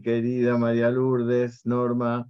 [0.00, 2.28] Querida María Lourdes, Norma,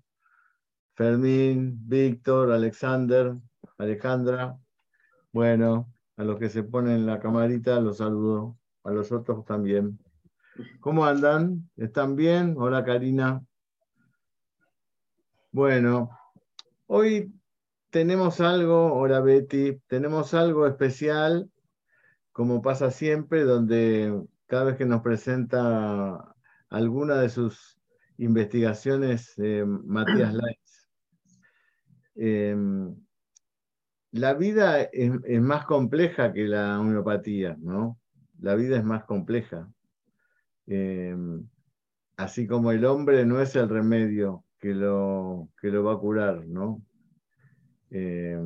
[0.95, 3.35] Fermín, Víctor, Alexander,
[3.79, 4.57] Alejandra.
[5.33, 9.99] Bueno, a los que se ponen la camarita los saludo, a los otros también.
[10.81, 11.71] ¿Cómo andan?
[11.77, 12.57] ¿Están bien?
[12.59, 13.43] Hola Karina.
[15.53, 16.11] Bueno,
[16.87, 17.33] hoy
[17.91, 21.51] tenemos algo, hola Betty, tenemos algo especial,
[22.33, 26.35] como pasa siempre, donde cada vez que nos presenta
[26.71, 27.79] alguna de sus
[28.19, 30.89] investigaciones, eh, Matías Laitz,
[32.17, 32.95] em,
[34.13, 37.99] la vida es, más compleja que la homeopatía, ¿no?
[38.41, 39.71] La vida es más compleja.
[40.67, 41.47] Em,
[42.17, 46.47] así como el hombre no es el remedio que lo, que lo va a curar,
[46.47, 46.83] ¿no?
[47.91, 48.39] Eh,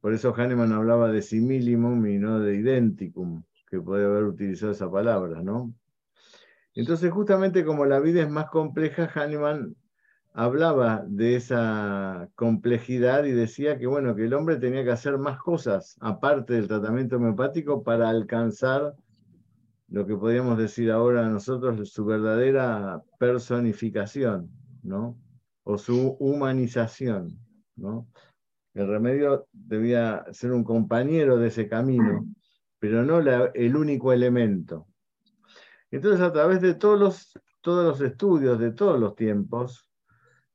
[0.00, 4.90] por eso Hahnemann hablaba de similimum y no de identicum, que puede haber utilizado esa
[4.90, 5.74] palabra, ¿no?
[6.78, 9.74] Entonces, justamente como la vida es más compleja, Hahnemann
[10.32, 15.40] hablaba de esa complejidad y decía que, bueno, que el hombre tenía que hacer más
[15.40, 18.94] cosas, aparte del tratamiento homeopático, para alcanzar
[19.88, 24.48] lo que podríamos decir ahora nosotros, su verdadera personificación,
[24.84, 25.18] ¿no?
[25.64, 27.40] O su humanización,
[27.74, 28.06] ¿no?
[28.74, 32.24] El remedio debía ser un compañero de ese camino,
[32.78, 34.87] pero no el único elemento.
[35.90, 39.88] Entonces, a través de todos los, todos los estudios de todos los tiempos,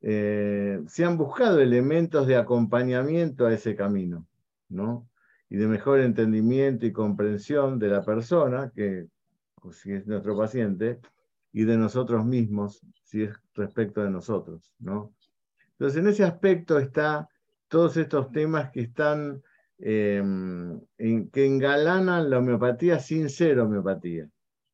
[0.02, 4.28] eh, se han buscado elementos de acompañamiento a ese camino,
[4.70, 5.10] ¿no?
[5.50, 9.08] Y de mejor entendimiento y comprensión de la persona, que
[9.72, 11.00] si es nuestro paciente,
[11.54, 15.14] y de nosotros mismos, si es respecto de nosotros, ¿no?
[15.72, 17.30] Entonces, en ese aspecto está
[17.68, 19.42] todos estos temas que están,
[19.78, 24.28] em, que engalanan la homeopatía sin ser homeopatía,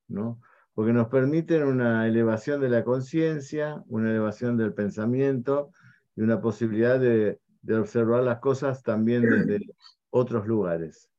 [0.08, 0.40] ¿no?
[0.74, 5.72] Porque nos permiten una elevación de la conciencia, una elevación del pensamiento
[6.16, 7.40] y una posibilidad de,
[7.78, 9.60] observar las cosas también desde
[10.10, 11.10] otros lugares.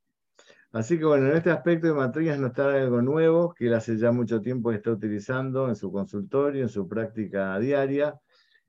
[0.73, 3.97] Así que bueno, en este aspecto de Matías no está algo nuevo, que él hace
[3.99, 8.19] ya mucho tiempo está utilizando en su consultorio, en su práctica diaria,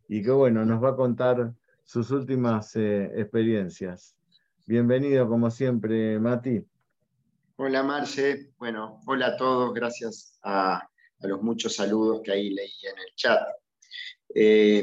[0.07, 1.53] y que bueno, nos va a contar
[1.83, 4.15] sus últimas eh, experiencias.
[4.65, 6.65] Bienvenido, como siempre, Mati.
[7.63, 8.53] Hola, Marce.
[8.57, 9.71] Bueno, hola a todos.
[9.71, 10.81] Gracias a,
[11.19, 13.39] los muchos saludos que ahí leí en el chat.
[14.33, 14.81] Eh,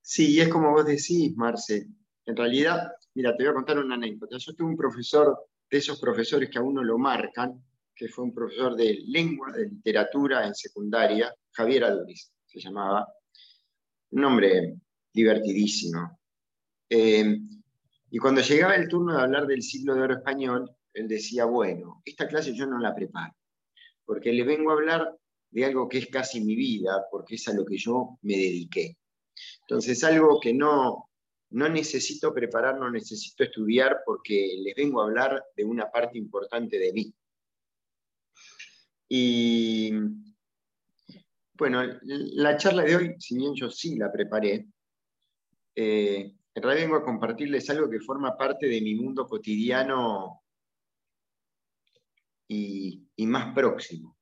[0.00, 1.86] sí, es como vos decís, Marce.
[2.24, 4.38] En realidad, mira, te voy a contar una anécdota.
[4.38, 7.62] Yo tuve un profesor, de esos profesores que a uno lo marcan,
[7.94, 13.06] que fue un profesor de lengua, de literatura en secundaria, Javier Aduriz se llamaba.
[14.12, 14.74] Un hombre
[15.12, 16.18] divertidísimo.
[16.88, 17.40] Eh,
[18.10, 22.02] y cuando llegaba el turno de hablar del siglo de oro español, él decía, bueno,
[22.04, 23.34] esta clase yo no la preparo,
[24.04, 25.16] porque le vengo a hablar
[25.50, 28.96] de algo que es casi mi vida, porque es a lo que yo me dediqué.
[29.62, 31.10] Entonces, algo que no,
[31.50, 36.78] no necesito preparar, no necesito estudiar, porque les vengo a hablar de una parte importante
[36.78, 37.14] de mí.
[39.08, 39.92] Y
[41.54, 44.66] bueno, la charla de hoy, si bien yo sí la preparé,
[45.74, 50.42] eh, en realidad vengo a compartirles algo que forma parte de mi mundo cotidiano
[52.52, 54.18] y, más próximo.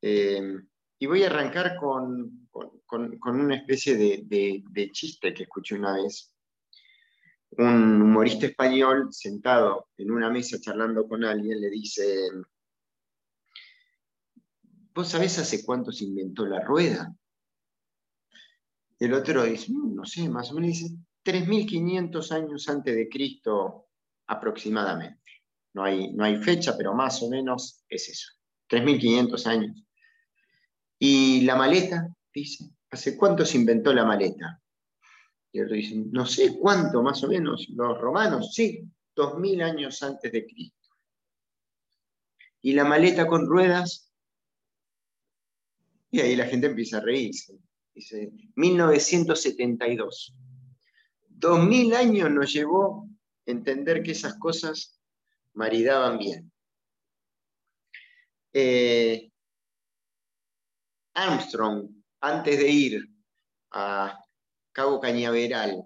[0.00, 0.56] Eh,
[0.98, 2.48] y voy a arrancar con,
[3.24, 6.32] una especie de, chiste que escuché una vez.
[7.58, 12.28] Un humorista español sentado en una mesa charlando con alguien le dice,
[14.94, 17.16] ¿vos sabés hace cuánto se inventó la rueda?
[18.98, 20.94] El otro dice, mm, no sé, más o menos dice
[21.24, 23.88] 3.500 años antes de Cristo
[24.26, 25.25] aproximadamente.
[25.76, 28.32] No hay, no hay fecha, pero más o menos es eso.
[28.70, 29.84] 3.500 años.
[30.98, 34.58] Y la maleta, dice, ¿hace cuánto se inventó la maleta?
[35.52, 38.82] Y otro dice, no sé cuánto, más o menos, los romanos, sí,
[39.14, 40.88] 2.000 años antes de Cristo.
[42.62, 44.10] Y la maleta con ruedas,
[46.10, 47.60] y ahí la gente empieza a reírse
[47.96, 50.34] dice 1972.
[51.28, 53.08] Dos mil años nos llevó
[53.46, 54.95] entender que esas cosas
[55.56, 56.52] maridaban bien.
[58.52, 59.30] Eh,
[61.14, 61.88] Armstrong,
[62.20, 63.08] antes de ir
[63.72, 64.18] a
[64.72, 65.82] Cabo Cañaveral,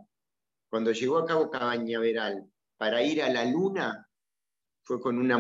[0.69, 4.07] cuando llegó a Cabo Cañaveral para ir a la luna,
[4.83, 5.37] fue con una,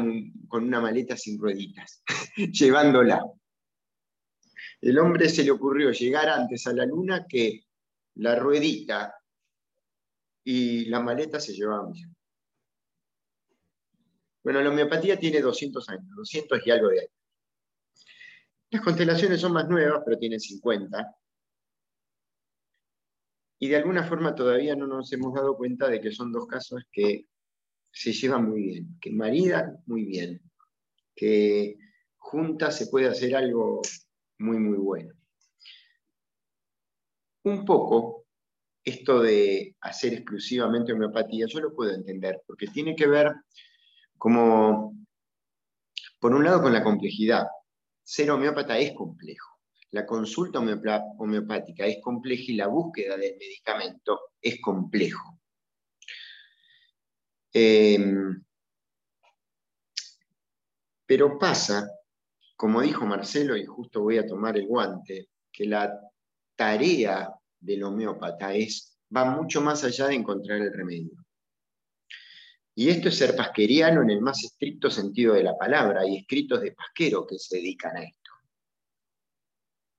[0.48, 2.02] con una maleta sin rueditas,
[2.36, 3.22] llevándola
[4.80, 7.66] el hombre se le ocurrió llegar antes a la luna que
[8.14, 9.14] la ruedita
[10.42, 12.09] y la maleta se llevaban bien.
[14.42, 17.12] Bueno, la homeopatía tiene 200 años, 200 y algo de años.
[18.70, 21.16] Las constelaciones son más nuevas, pero tienen 50.
[23.58, 26.82] Y de alguna forma todavía no nos hemos dado cuenta de que son dos casos
[26.90, 27.26] que
[27.92, 30.40] se llevan muy bien, que maridan muy bien,
[31.14, 31.76] que
[32.16, 33.82] juntas se puede hacer algo
[34.38, 35.12] muy, muy bueno.
[37.42, 38.26] Un poco
[38.84, 43.32] esto de hacer exclusivamente homeopatía, yo lo puedo entender, porque tiene que ver
[44.20, 44.94] como,
[46.20, 47.46] por un lado, con la complejidad.
[48.04, 49.48] Ser homeópata es complejo.
[49.92, 55.40] La consulta homeopática es compleja y la búsqueda del medicamento es complejo.
[57.52, 58.44] Em,
[61.06, 61.90] pero pasa,
[62.56, 65.98] como dijo Marcelo, y justo voy a tomar el guante, que la
[66.54, 71.19] tarea del homeópata es, va mucho más allá de encontrar el remedio.
[72.74, 76.02] Y esto es ser pasqueriano en el más estricto sentido de la palabra.
[76.02, 78.30] Hay escritos de pasquero que se dedican a esto.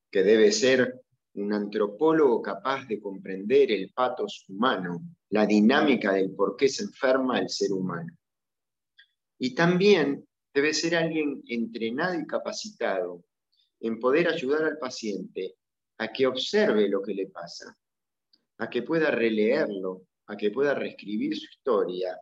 [0.10, 1.02] Que debe ser
[1.34, 7.40] un antropólogo capaz de comprender el patos humano, la dinámica del por qué se enferma
[7.40, 8.18] el ser humano.
[9.40, 13.24] Y también debe ser alguien entrenado y capacitado
[13.80, 15.56] en poder ayudar al paciente
[15.98, 17.78] a que observe lo que le pasa,
[18.58, 22.18] a que pueda releerlo, a que pueda reescribir su historia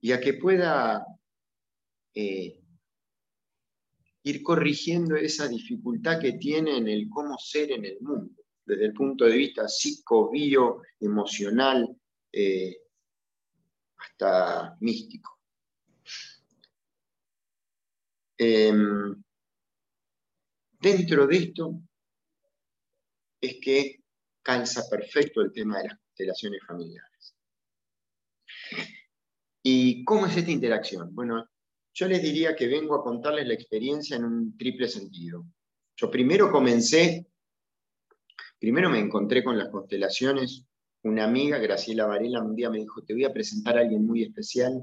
[0.00, 1.04] y a que pueda
[2.14, 2.60] eh,
[4.22, 8.92] ir corrigiendo esa dificultad que tiene en el cómo ser en el mundo, desde el
[8.92, 11.88] punto de vista psico, bio, emocional,
[12.32, 12.76] eh,
[13.96, 15.38] hasta místico.
[18.38, 19.22] Em,
[20.80, 21.78] Dentro de esto
[23.38, 24.02] es que
[24.42, 27.36] calza perfecto el tema de las constelaciones familiares.
[29.62, 31.14] ¿Y cómo es esta interacción?
[31.14, 31.46] Bueno,
[31.92, 35.44] yo les diría que vengo a contarles la experiencia en un triple sentido.
[35.96, 37.26] Yo primero comencé,
[38.58, 40.64] primero me encontré con las constelaciones,
[41.02, 44.22] una amiga, Graciela Varela, un día me dijo, te voy a presentar a alguien muy
[44.22, 44.82] especial,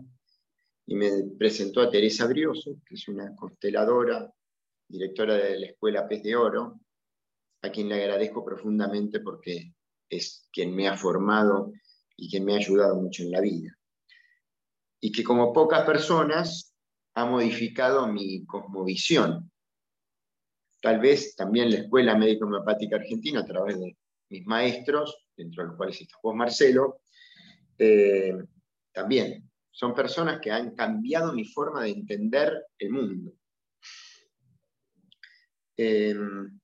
[0.86, 4.34] y me presentó a Teresa Brioso, que es una consteladora
[4.88, 6.80] directora de la Escuela Pez de Oro,
[7.62, 9.74] a quien le agradezco profundamente porque
[10.10, 11.74] es quien me ha formado
[12.16, 13.77] y quien me ha ayudado mucho en la vida.
[15.00, 16.76] Y que como pocas personas
[17.16, 19.52] ha modificado mi cosmovisión.
[20.82, 23.98] Tal vez también la Escuela Médico Homeopática Argentina, a través de
[24.30, 27.02] mis maestros, dentro de los cuales está vos, Marcelo,
[27.78, 28.38] eh,
[28.92, 33.34] también son personas que han cambiado mi forma de entender el mundo.
[35.76, 36.60] Em,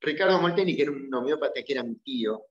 [0.00, 2.44] Ricardo Molteni, que era un homeópata, que era mi tío,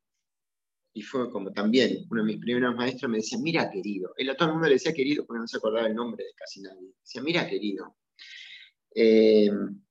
[0.94, 4.38] y fue como también uno de mis primeros maestros, me decía, mira querido, él a
[4.38, 6.94] todo el mundo le decía querido porque no se acordaba el nombre de casi nadie.
[7.02, 7.96] Decía, mira querido,
[8.92, 9.82] em,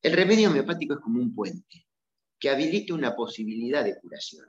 [0.00, 1.86] el remedio homeopático es como un puente
[2.38, 4.46] que habilita una posibilidad de curación.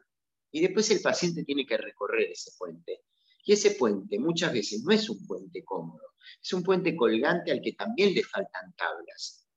[0.51, 3.01] Y después el paciente tiene que recorrer ese puente.
[3.45, 7.61] Y ese puente muchas veces no es un puente cómodo, es un puente colgante al
[7.61, 9.47] que también le faltan tablas.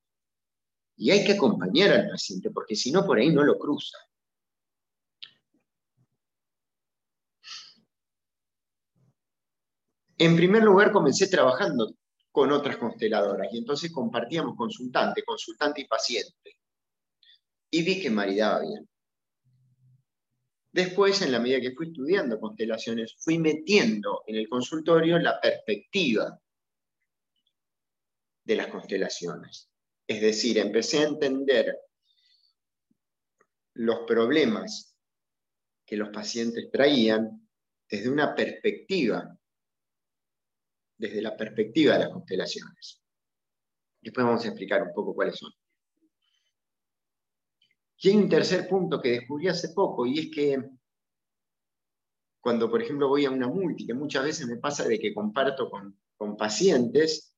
[0.97, 3.99] Y hay que acompañar al paciente, porque si no, por ahí no lo cruza.
[10.19, 11.95] En primer lugar, comencé trabajando
[12.31, 16.57] con otras consteladoras y entonces compartíamos consultante, consultante y paciente.
[17.71, 18.89] Y vi que maridaba bien.
[20.73, 26.39] Después, en la medida que fui estudiando constelaciones, fui metiendo en el consultorio la perspectiva
[28.45, 29.71] de las constelaciones.
[30.07, 31.79] Es decir, empecé a entender
[33.75, 34.97] los problemas
[35.85, 37.49] que los pacientes traían
[37.89, 39.36] desde una perspectiva,
[40.97, 43.03] desde la perspectiva de las constelaciones.
[44.00, 45.53] Después vamos a explicar un poco cuáles son.
[47.99, 50.62] Y hay un tercer punto que descubrí hace poco, y es que
[52.41, 55.69] cuando, por ejemplo, voy a una multi, que muchas veces me pasa de que comparto
[55.69, 57.37] con, con pacientes,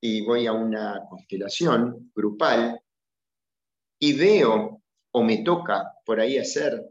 [0.00, 2.80] y voy a una constelación grupal
[3.98, 6.88] y veo o me toca por ahí hacer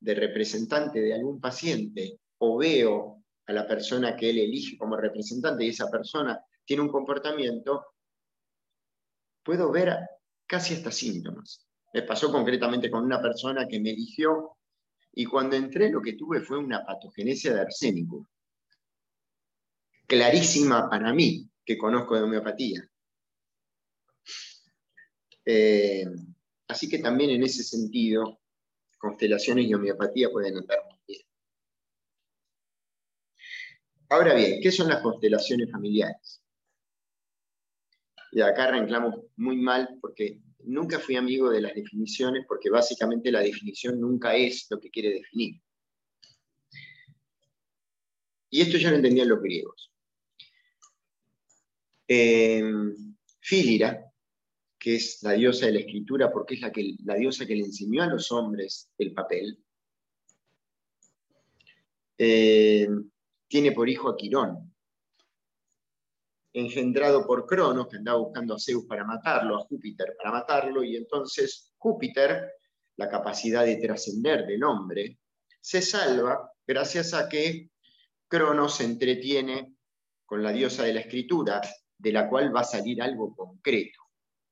[0.00, 5.64] de representante de algún paciente o veo a la persona que él elige como representante
[5.64, 7.86] y esa persona tiene un comportamiento,
[9.42, 9.96] puedo ver
[10.46, 11.66] casi hasta síntomas.
[11.92, 14.56] Me pasó concretamente con una persona que me eligió
[15.12, 18.28] y cuando entré lo que tuve fue una patogenesia de arsénico.
[20.06, 22.82] Clarísima para mí, que conozco de homeopatía.
[25.44, 26.04] Eh,
[26.68, 28.40] así que también en ese sentido,
[28.98, 31.22] constelaciones y homeopatía pueden andar muy bien.
[34.12, 36.42] Ahora bien, ¿qué son las constelaciones familiares?
[38.30, 43.40] Y acá arrancamos muy mal porque nunca fui amigo de las definiciones porque básicamente la
[43.40, 45.62] definición nunca es lo que quiere definir.
[48.50, 49.90] Y esto ya lo entendían los griegos.
[52.06, 52.62] Eh,
[53.40, 54.12] Fílira,
[54.78, 56.60] que es la diosa de la escritura porque es
[57.02, 59.58] la, diosa que le enseñó a los hombres el papel,
[62.18, 62.86] eh,
[63.52, 64.74] tiene por hijo a Quirón,
[66.54, 70.96] engendrado por Cronos, que andaba buscando a Zeus para matarlo, a Júpiter para matarlo, y
[70.96, 72.50] entonces Júpiter,
[72.96, 75.18] la capacidad de trascender del hombre,
[75.60, 77.68] se salva gracias a que
[78.26, 79.76] Cronos se entretiene
[80.24, 81.60] con la diosa de la escritura,
[81.98, 84.00] de la cual va a salir algo concreto,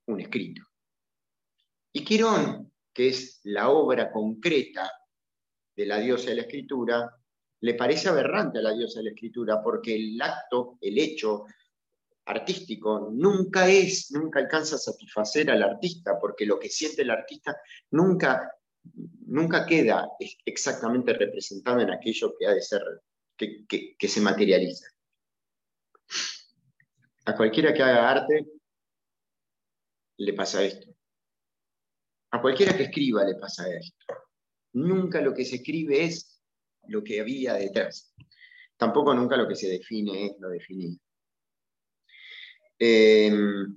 [0.08, 0.60] un escrito.
[1.90, 4.92] Y Quirón, que es la obra concreta
[5.74, 7.19] de la diosa de la escritura,
[7.60, 11.44] le parece aberrante a la diosa de la escritura porque el acto, el hecho
[12.24, 17.56] artístico nunca es, nunca alcanza a satisfacer al artista porque lo que siente el artista
[17.90, 18.52] nunca,
[19.26, 20.08] nunca queda
[20.44, 22.82] exactamente representado en aquello que ha de ser,
[23.36, 23.66] que,
[23.98, 24.86] que se materializa.
[27.26, 28.46] A cualquiera que haga arte
[30.16, 30.88] le pasa esto.
[32.32, 34.06] A cualquiera que escriba le pasa esto.
[34.72, 36.39] Nunca lo que se escribe es
[36.88, 38.14] lo que había detrás.
[38.76, 40.98] Tampoco nunca lo que se define es lo definido.
[42.78, 43.74] Em,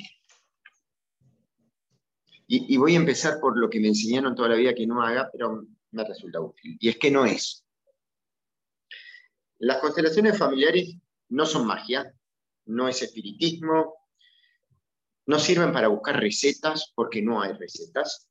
[2.47, 5.29] y, voy a empezar por lo que me enseñaron toda la vida que no haga,
[5.31, 6.77] pero me resulta útil.
[6.79, 7.65] Y es que no es.
[9.59, 10.95] Las constelaciones familiares
[11.29, 12.13] no son magia,
[12.65, 13.95] no es espiritismo,
[15.25, 18.27] no sirven para buscar recetas porque no hay recetas.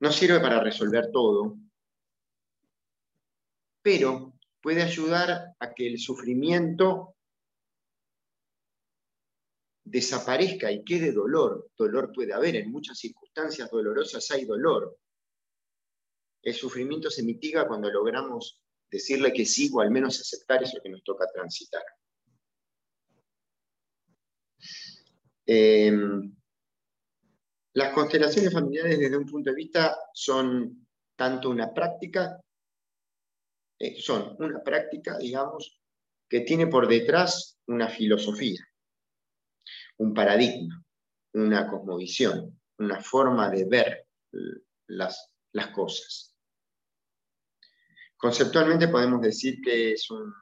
[0.00, 1.58] No sirve para resolver todo,
[3.82, 7.16] pero puede ayudar a que el sufrimiento
[9.84, 11.70] desaparezca y quede dolor.
[11.76, 14.98] Dolor puede haber, en muchas circunstancias dolorosas hay dolor.
[16.42, 20.88] El sufrimiento se mitiga cuando logramos decirle que sí o al menos aceptar eso que
[20.88, 21.82] nos toca transitar.
[25.46, 26.34] Em,
[27.74, 32.38] las constelaciones familiares desde un punto de vista son tanto una práctica
[33.78, 35.80] eh, son una práctica, digamos,
[36.28, 38.66] que tiene por detrás una filosofía,
[39.98, 40.84] un paradigma,
[41.34, 44.06] una cosmovisión, una forma de ver
[44.86, 46.34] las, las cosas.
[48.16, 50.34] Conceptualmente podemos decir que es un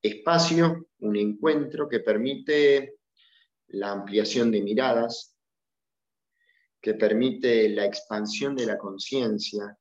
[0.00, 2.96] espacio, un encuentro que permite
[3.68, 5.36] la ampliación de miradas,
[6.80, 9.78] que permite la expansión de la conciencia,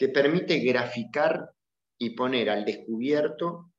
[0.00, 1.54] que permite graficar
[1.98, 3.74] y poner al descubierto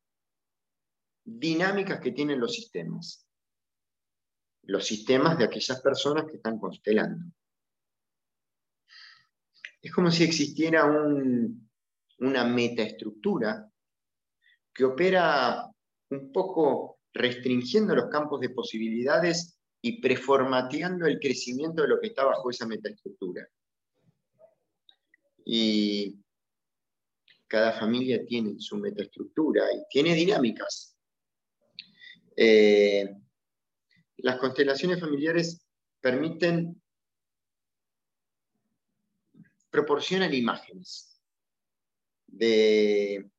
[1.24, 3.28] dinámicas que tienen los sistemas.
[4.66, 7.26] Los sistemas de aquellas personas que están constelando.
[9.82, 13.68] Es como si existiera una metaestructura
[14.72, 15.72] que opera
[16.12, 22.26] un poco restringiendo los campos de posibilidades y preformateando el crecimiento de lo que está
[22.26, 23.50] bajo esa metaestructura.
[25.54, 26.18] Y
[27.46, 30.96] cada familia tiene su metaestructura y tiene dinámicas.
[32.38, 33.14] Eh,
[34.20, 35.68] las constelaciones familiares
[36.00, 36.82] permiten,
[39.70, 41.22] proporcionan imágenes
[42.28, 43.30] de,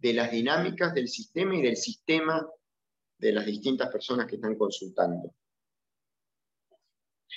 [0.00, 2.44] de las dinámicas del sistema y del sistema
[3.18, 5.32] de las distintas personas que están consultando.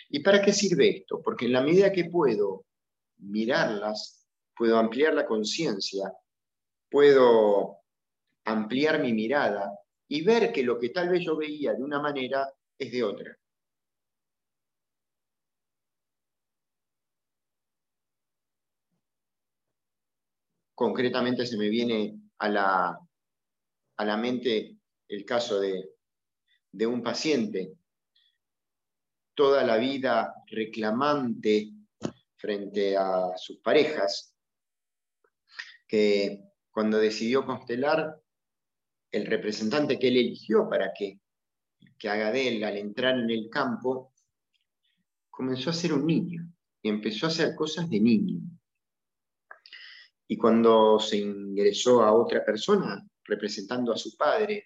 [0.09, 1.21] ¿Y para qué sirve esto?
[1.21, 2.65] Porque en la medida que puedo
[3.19, 6.11] mirarlas, puedo ampliar la conciencia,
[6.89, 7.79] puedo
[8.45, 9.71] ampliar mi mirada
[10.07, 13.37] y ver que lo que tal vez yo veía de una manera es de otra.
[20.73, 22.99] Concretamente se me viene a la,
[23.97, 25.89] a la mente el caso de,
[26.71, 27.77] de un paciente
[29.37, 31.71] toda la vida reclamante
[32.37, 34.33] frente a sus parejas,
[35.87, 38.21] que cuando decidió constelar,
[39.11, 41.19] el representante que él eligió para que,
[41.97, 44.13] que haga de él al entrar en el campo,
[45.29, 46.51] comenzó a ser un niño
[46.81, 48.41] y empezó a hacer cosas de niño.
[50.27, 54.65] Y cuando se ingresó a otra persona, representando a su padre,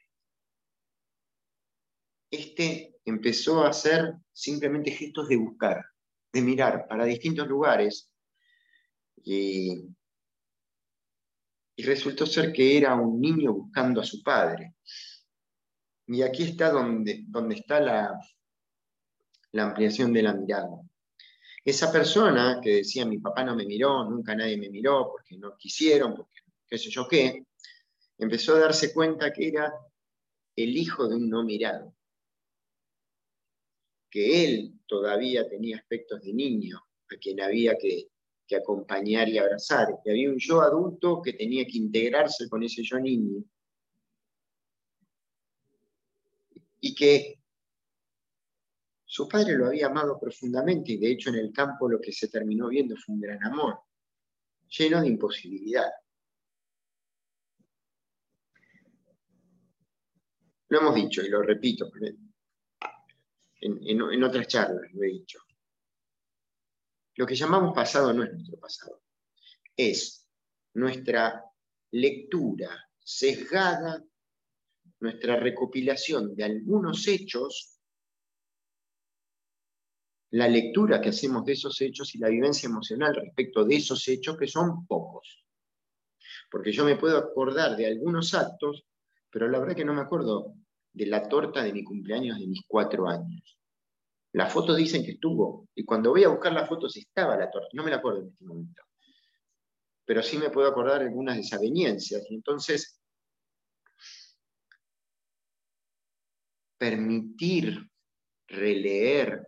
[2.32, 5.86] este empezó a hacer simplemente gestos de buscar,
[6.32, 8.10] de mirar para distintos lugares
[9.24, 9.88] y,
[11.78, 14.76] resultó ser que era un niño buscando a su padre.
[16.06, 18.20] Y aquí está donde, donde está la,
[19.54, 20.80] la ampliación de la mirada.
[21.66, 25.58] Esa persona que decía, mi papá no me miró, nunca nadie me miró, porque no
[25.58, 27.46] quisieron, porque qué sé yo qué,
[28.18, 29.74] empezó a darse cuenta que era
[30.56, 31.96] el hijo de un no mirado,
[34.10, 36.78] que él todavía tenía aspectos de niño,
[37.10, 38.10] a quien había que,
[38.54, 43.00] acompañar y abrazar, que había un yo adulto que tenía que integrarse con ese yo
[43.00, 43.42] niño,
[46.82, 47.40] y que
[49.06, 52.28] su padre lo había amado profundamente y de hecho en el campo lo que se
[52.28, 53.80] terminó viendo fue un gran amor,
[54.68, 55.90] lleno de imposibilidad.
[60.68, 61.90] Lo hemos dicho y lo repito,
[63.62, 65.40] en, otras charlas lo he dicho.
[67.16, 69.02] Lo que llamamos pasado no es nuestro pasado,
[69.76, 70.28] es
[70.74, 71.44] nuestra
[71.92, 74.04] lectura sesgada,
[75.00, 77.82] nuestra recopilación de algunos hechos
[80.32, 84.38] la lectura que hacemos de esos hechos y la vivencia emocional respecto de esos hechos,
[84.38, 85.46] que son pocos.
[86.50, 88.86] Porque yo me puedo acordar de algunos actos,
[89.30, 90.56] pero la verdad que no me acuerdo
[90.94, 93.58] de la torta de mi cumpleaños de mis cuatro años.
[94.34, 97.70] Las fotos dicen que estuvo, y cuando voy a buscar las fotos estaba la torta,
[97.74, 98.84] no me la acuerdo en este momento.
[100.06, 102.26] Pero sí me puedo acordar algunas desavenencias.
[102.30, 103.00] Y entonces,
[106.78, 107.90] permitir
[108.48, 109.48] releer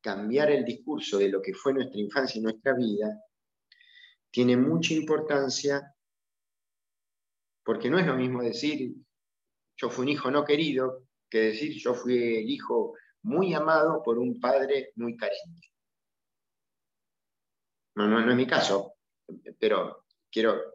[0.00, 3.20] cambiar el discurso de lo que fue nuestra infancia y nuestra vida,
[4.30, 5.94] tiene mucha importancia
[7.64, 8.94] porque no es lo mismo decir
[9.76, 14.18] yo fui un hijo no querido que decir yo fui el hijo muy amado por
[14.18, 15.72] un padre muy carente.
[17.96, 18.94] No, no, no es mi caso,
[19.58, 20.74] pero quiero...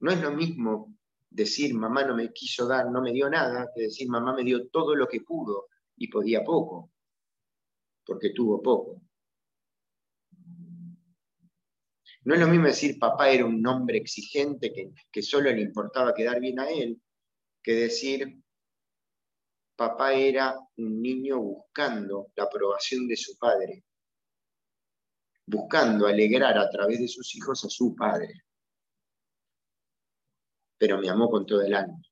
[0.00, 0.94] No es lo mismo
[1.28, 4.68] decir mamá no me quiso dar, no me dio nada, que decir mamá me dio
[4.68, 5.68] todo lo que pudo,
[5.98, 6.90] y podía poco,
[8.04, 9.02] porque tuvo poco.
[12.28, 16.12] No es lo mismo decir papá era un hombre exigente que, que solo le importaba
[16.12, 17.00] quedar bien a él,
[17.62, 18.38] que decir
[19.74, 23.82] papá era un niño buscando la aprobación de su padre,
[25.46, 28.44] buscando alegrar a través de sus hijos a su padre.
[30.76, 32.02] Pero me amó con todo el alma.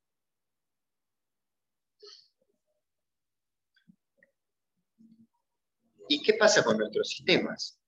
[6.08, 7.78] ¿Y qué pasa con nuestros sistemas?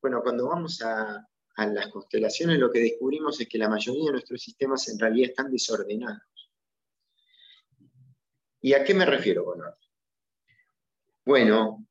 [0.00, 4.40] Bueno, cuando vamos a, las constelaciones lo que descubrimos es que la mayoría de nuestros
[4.40, 6.50] sistemas en realidad están desordenados.
[8.60, 9.74] ¿Y a qué me refiero con orden?
[11.24, 11.86] Bueno,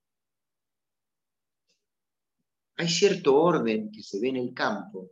[2.78, 5.12] hay cierto orden que se ve en el campo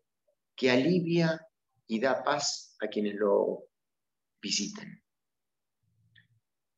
[0.55, 1.39] que alivia
[1.87, 3.65] y da paz a quienes lo
[4.41, 5.01] visitan.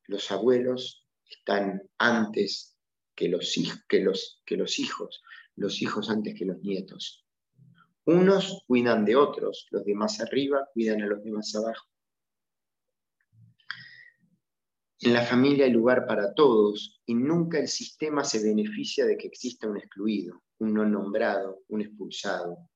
[0.06, 2.76] Los abuelos están antes
[3.14, 3.54] que los,
[3.88, 5.22] que los, que los hijos,
[5.56, 7.24] los hijos antes que los nietos.
[8.04, 11.86] Unos cuidan de otros, los de más arriba cuidan a los de más abajo.
[15.00, 19.26] En la familia hay lugar para todos y nunca el sistema se beneficia de que
[19.26, 22.70] exista un excluido, un no nombrado, un expulsado.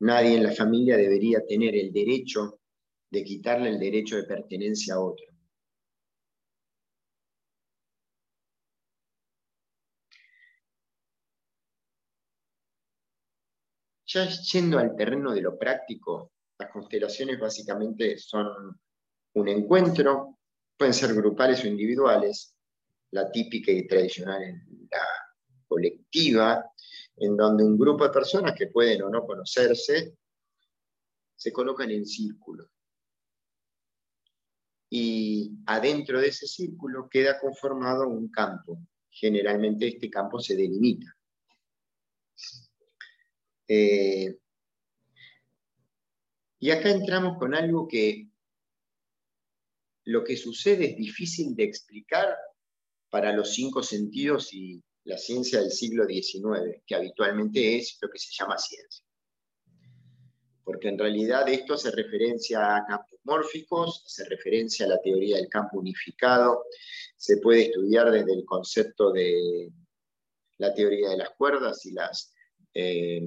[0.00, 2.60] Nadie en la familia debería tener el derecho
[3.10, 5.25] de quitarle el derecho de pertenencia a otro.
[14.06, 18.78] Ya yendo al terreno de lo práctico, las constelaciones básicamente son
[19.34, 20.38] un encuentro,
[20.76, 22.54] pueden ser grupales o individuales,
[23.10, 25.06] la típica y tradicional en la
[25.66, 26.64] colectiva,
[27.16, 30.16] en donde un grupo de personas que pueden o no conocerse
[31.34, 32.70] se colocan en círculo.
[34.88, 38.78] Y adentro de ese círculo queda conformado un campo.
[39.10, 41.12] Generalmente este campo se delimita.
[43.68, 44.38] Eh,
[46.58, 48.28] y acá entramos con algo que
[50.04, 52.36] lo que sucede es difícil de explicar
[53.10, 58.18] para los cinco sentidos y la ciencia del siglo XIX, que habitualmente es lo que
[58.18, 59.04] se llama ciencia.
[60.64, 65.48] Porque en realidad esto hace referencia a campos mórficos, hace referencia a la teoría del
[65.48, 66.64] campo unificado,
[67.16, 69.70] se puede estudiar desde el concepto de
[70.58, 72.34] la teoría de las cuerdas y las
[72.74, 73.22] eh,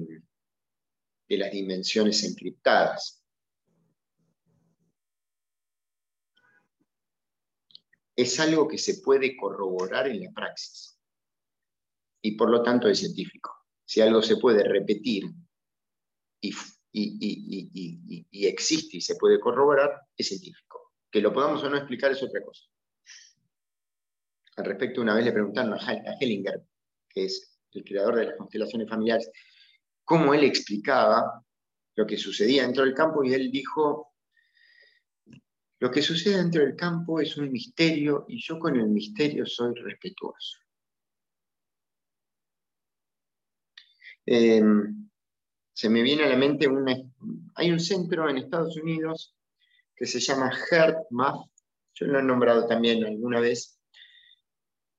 [1.30, 3.24] de las dimensiones encriptadas.
[8.16, 10.98] Es algo que se puede corroborar en la praxis
[12.20, 13.52] y por lo tanto es científico.
[13.84, 15.24] Si algo se puede repetir
[16.40, 16.52] y,
[18.32, 20.92] existe y se puede corroborar, es científico.
[21.10, 22.64] Que lo podamos o no explicar es otra cosa.
[24.56, 26.60] Al respecto, una vez le preguntaron a Hellinger,
[27.08, 29.30] que es el creador de las constelaciones familiares,
[30.10, 31.40] cómo él explicaba
[31.94, 34.12] lo que sucedía dentro del campo y él dijo,
[35.78, 39.72] lo que sucede dentro del campo es un misterio y yo con el misterio soy
[39.76, 40.58] respetuoso.
[44.26, 45.08] Em,
[45.72, 46.66] se me viene a la mente,
[47.54, 49.36] hay un centro en Estados Unidos
[49.94, 51.48] que se llama HeartMath,
[51.94, 53.79] yo lo he nombrado también alguna vez.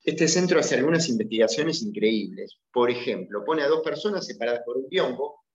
[0.03, 2.57] Este centro hace algunas investigaciones increíbles.
[2.71, 5.45] Por ejemplo, pone a dos personas separadas por un biombo.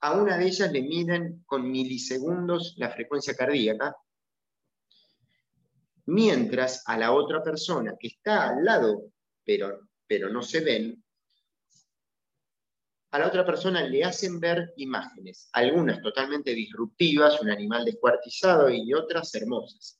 [0.00, 3.94] A una de ellas le miden con milisegundos la frecuencia cardíaca,
[6.06, 9.12] mientras a la otra persona que está al lado,
[9.44, 11.04] pero, pero no se ven,
[13.10, 18.94] a la otra persona le hacen ver imágenes, algunas totalmente disruptivas, un animal descuartizado y
[18.94, 19.99] otras hermosas.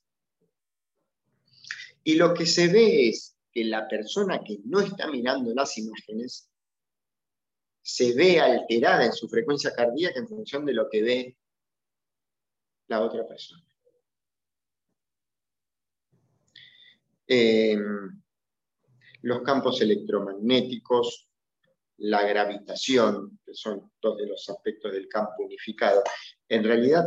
[2.03, 6.49] Y lo que se ve es que la persona que no está mirando las imágenes
[7.81, 11.37] se ve alterada en su frecuencia cardíaca en función de lo que ve
[12.87, 13.65] la otra persona.
[17.27, 18.21] Em,
[19.21, 21.29] los campos electromagnéticos,
[21.97, 26.03] la gravitación, que son dos de los aspectos del campo unificado.
[26.49, 27.05] En realidad,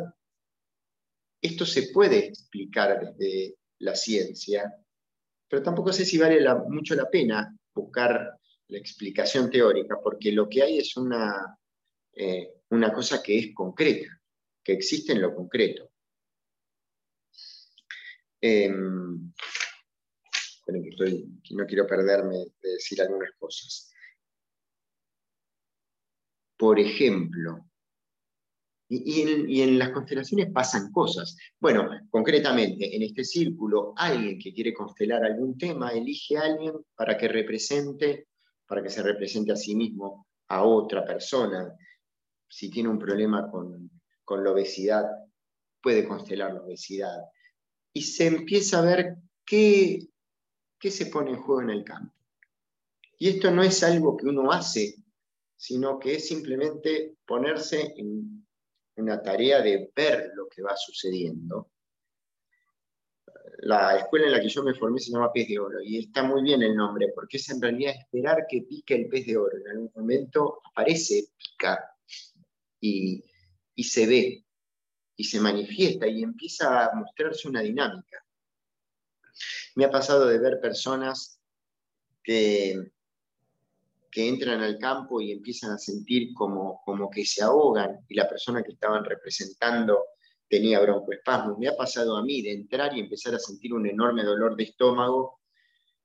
[1.43, 4.84] esto se puede explicar desde la ciencia,
[5.55, 10.65] pero tampoco sé si vale mucho la pena buscar la explicación teórica, porque lo que
[10.65, 11.57] hay es una,
[12.13, 14.21] eh, una cosa que es concreta,
[14.65, 15.93] que existe en lo concreto.
[18.41, 19.33] Em,
[21.51, 23.95] no quiero perderme de decir algunas cosas
[26.57, 27.65] por ejemplo.
[28.89, 31.37] Y, en, las constelaciones pasan cosas.
[31.59, 37.17] Bueno, concretamente, en este círculo, alguien que quiere constelar algún tema, elige a alguien para
[37.17, 38.29] que represente,
[38.67, 41.75] para que se represente a sí mismo a otra persona.
[42.49, 43.91] Si tiene un problema con,
[44.23, 45.05] con la obesidad,
[45.83, 47.23] puede constelar la obesidad.
[47.93, 49.17] Y se empieza a ver
[49.47, 50.09] qué,
[50.79, 52.15] qué se pone en juego en el campo.
[53.19, 54.97] Y esto no es algo que uno hace
[55.65, 58.44] sino que es simplemente ponerse en
[58.97, 61.71] una tarea de ver lo que va sucediendo.
[63.59, 66.23] La escuela en la que yo me formé se llama Pez de Oro y está
[66.23, 69.57] muy bien el nombre porque es en realidad esperar que pique el pez de oro.
[69.57, 71.97] En algún momento aparece, pica
[72.81, 73.23] y,
[73.75, 74.45] y se ve
[75.17, 78.25] y se manifiesta y empieza a mostrarse una dinámica.
[79.77, 81.41] Me ha pasado de ver personas
[82.23, 82.93] que
[84.15, 88.29] que entran al campo y empiezan a sentir como, como que se ahogan y la
[88.29, 90.05] persona que estaban representando
[90.49, 91.59] tenía broncoespasmos.
[91.59, 94.63] Me ha pasado a mí de entrar y empezar a sentir un enorme dolor de
[94.63, 95.41] estómago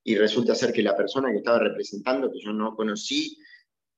[0.04, 3.38] y resulta ser que la persona que estaba representando, que yo no conocí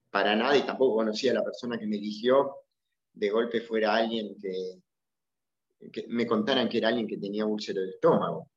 [0.09, 2.53] para nada y tampoco conocía a la persona que me eligió,
[3.13, 4.81] de golpe fuera alguien que,
[6.09, 8.49] me contaran que era alguien que tenía úlcero de estómago.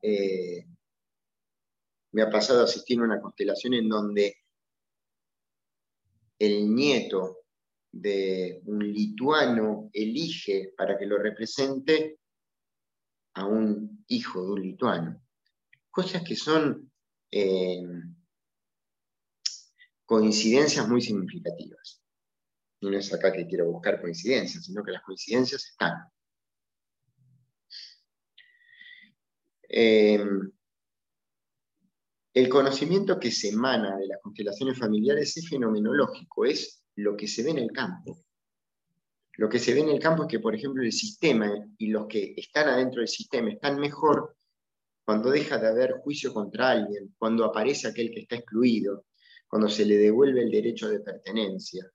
[0.00, 0.64] Eh,
[2.12, 4.36] me ha pasado asistir a una constelación en donde
[6.38, 7.38] el nieto
[7.92, 12.18] de un lituano elige para que lo represente
[13.34, 15.22] a un hijo de un lituano.
[15.90, 16.90] Cosas que son
[17.30, 17.82] eh,
[20.04, 22.02] coincidencias muy significativas.
[22.80, 26.08] Y no es acá que quiero buscar coincidencias, sino que las coincidencias están.
[29.68, 30.24] Eh,
[32.32, 37.42] el conocimiento que se emana de las constelaciones familiares es fenomenológico, es lo que se
[37.42, 38.24] ve en el campo.
[39.36, 42.06] Lo que se ve en el campo es que, por ejemplo, el sistema y los
[42.06, 44.36] que están adentro del sistema están mejor
[45.04, 49.06] cuando deja de haber juicio contra alguien, cuando aparece aquel que está excluido,
[49.48, 51.90] cuando se le devuelve el derecho de pertenencia.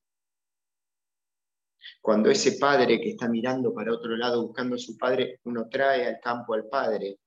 [2.02, 6.06] Cuando ese padre que está mirando para otro lado buscando a su padre, uno trae
[6.06, 7.20] al campo al padre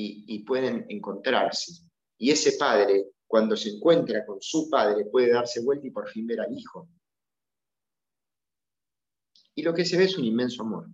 [0.00, 1.82] y, pueden encontrarse.
[2.18, 6.26] Y ese padre, cuando se encuentra con su padre, puede darse vuelta y por fin
[6.26, 6.88] ver al hijo.
[9.54, 10.88] Y lo que se ve es un inmenso amor.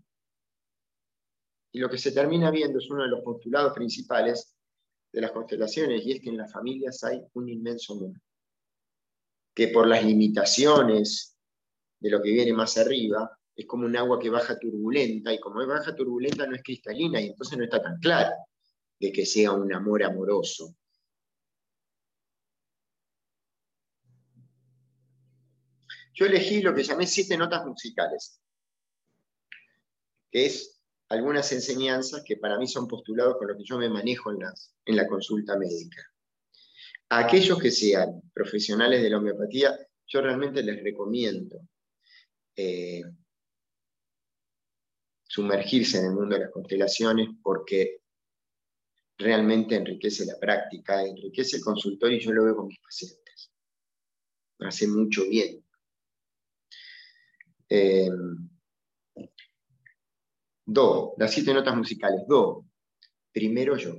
[1.72, 4.56] Y lo que se termina viendo es uno de los postulados principales
[5.12, 8.12] de las constelaciones, y es que en las familias hay un inmenso amor.
[9.54, 11.36] Que por las limitaciones
[12.00, 15.64] de lo que viene más arriba, es como un agua que baja turbulenta, y como
[15.66, 18.34] baja turbulenta no es cristalina, y entonces no está tan clara
[18.98, 20.76] de que sea un amor amoroso.
[26.14, 28.40] Yo elegí lo que llamé siete notas musicales,
[30.30, 34.30] que es algunas enseñanzas que para mí son postulados con lo que yo me manejo
[34.30, 34.38] en,
[34.86, 36.02] en la consulta médica.
[37.08, 39.76] A aquellos que sean profesionales de la homeopatía,
[40.06, 41.60] yo realmente les recomiendo
[42.56, 43.02] eh,
[45.24, 48.03] sumergirse en el mundo de las constelaciones porque
[49.18, 53.52] realmente enriquece la práctica, enriquece el consultorio y yo lo veo con mis pacientes.
[54.60, 55.64] Hace mucho bien.
[57.68, 58.08] Eh,
[60.64, 62.22] do, las siete notas musicales.
[62.26, 62.66] Do,
[63.32, 63.94] primero yo.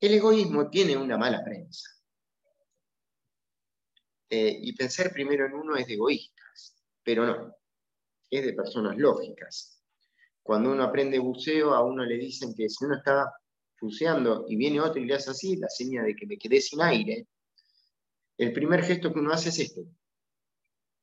[0.00, 1.90] El egoísmo tiene una mala prensa.
[4.30, 7.56] Eh, y pensar primero en uno es de egoístas, pero no,
[8.30, 9.77] es de personas lógicas.
[10.48, 13.30] Cuando uno aprende buceo, a uno le dicen que si uno está
[13.78, 16.80] buceando y viene otro y le hace así, la señal de que me quedé sin
[16.80, 17.26] aire,
[18.38, 19.84] el primer gesto que uno hace es este,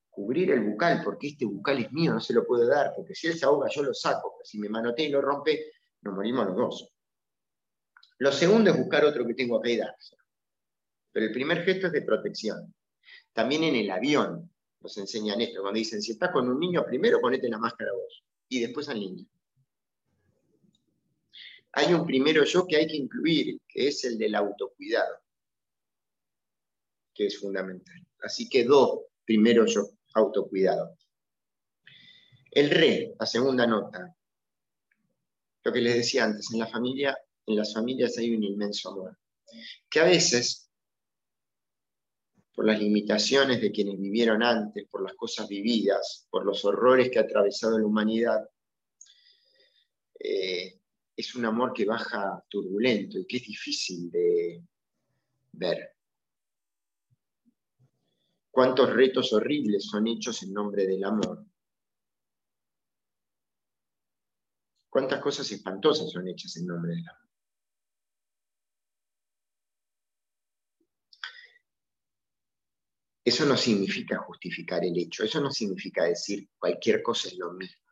[0.09, 3.27] cubrir el bucal, porque este bucal es mío, no se lo puedo dar, porque si
[3.27, 6.55] él se ahoga yo lo saco, si me manotea y lo rompe, nos morimos los
[6.55, 6.93] dos.
[8.17, 10.15] Lo segundo es buscar otro que tengo que darse.
[11.11, 12.73] Pero el primer gesto es de protección.
[13.31, 17.21] También en el avión nos enseñan esto, cuando dicen, si estás con un niño, primero
[17.21, 19.25] ponete la máscara vos y después al niño.
[21.73, 25.17] Hay un primero yo que hay que incluir, que es el del autocuidado,
[27.13, 28.07] que es fundamental.
[28.21, 30.97] Así que dos, primero yo, autocuidado.
[32.49, 34.15] El re, la segunda nota,
[35.63, 39.17] lo que les decía antes, en la familia, en las familias hay un inmenso amor,
[39.89, 40.64] que a veces
[42.55, 47.19] por las limitaciones de quienes vivieron antes, por las cosas vividas, por los horrores que
[47.19, 48.49] ha atravesado la humanidad,
[50.17, 50.79] eh,
[51.17, 54.63] es un amor que baja turbulento y que es difícil de
[55.51, 55.91] ver.
[58.49, 61.45] Cuántos retos horribles son hechos en nombre del amor.
[64.89, 67.34] Cuántas cosas espantosas son hechas en nombre del amor.
[73.25, 77.83] Eso no significa justificar el hecho, eso no significa decir cualquier cosa es lo mismo.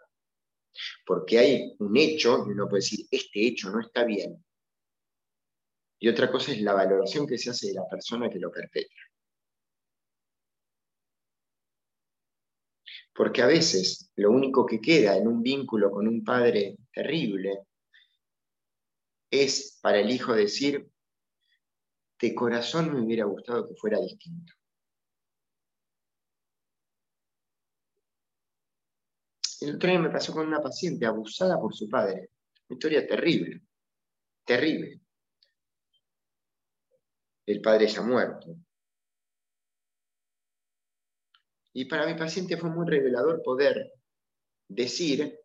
[1.03, 4.45] Porque hay un hecho y uno puede decir, este hecho no está bien.
[5.99, 9.01] Y otra cosa es la valoración que se hace de la persona que lo perpetra.
[13.15, 17.65] Porque a veces lo único que queda en un vínculo con un padre terrible
[19.31, 20.87] es para el hijo decir,
[22.19, 24.53] de corazón me hubiera gustado que fuera distinto.
[29.63, 32.31] El otro día me pasó con una paciente abusada por su padre.
[32.67, 33.61] Una historia terrible,
[34.43, 34.99] terrible.
[37.45, 38.57] El padre ya muerto.
[41.71, 43.93] Y para mi paciente fue muy revelador poder
[44.67, 45.39] decir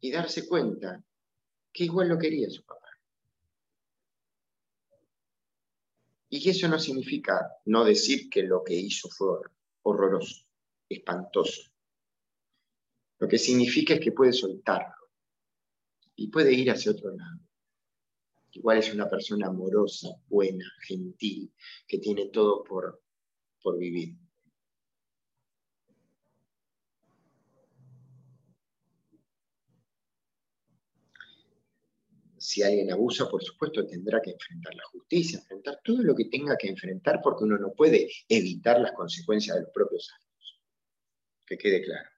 [0.00, 1.02] y darse cuenta
[1.72, 2.88] que igual lo quería su papá.
[6.28, 9.40] Y que eso no significa no decir que lo que hizo fue
[9.82, 10.46] horroroso,
[10.88, 11.69] espantoso.
[13.20, 14.94] Lo que significa es que puede soltarlo
[16.16, 17.38] y puede ir hacia otro lado.
[18.52, 21.52] Igual es una persona amorosa, buena, gentil,
[21.86, 23.02] que tiene todo por,
[23.62, 24.16] por vivir.
[32.42, 36.56] si alguien abusa, por supuesto, tendrá que enfrentar la justicia, enfrentar todo lo que tenga
[36.56, 40.60] que enfrentar, porque uno no puede evitar las consecuencias de los propios actos.
[41.46, 42.08] Que quede claro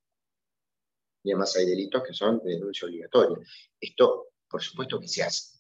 [1.23, 3.39] y además hay delitos que son de denuncia obligatoria.
[3.81, 5.59] Esto, por supuesto que se hace.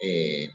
[0.00, 0.50] Eh,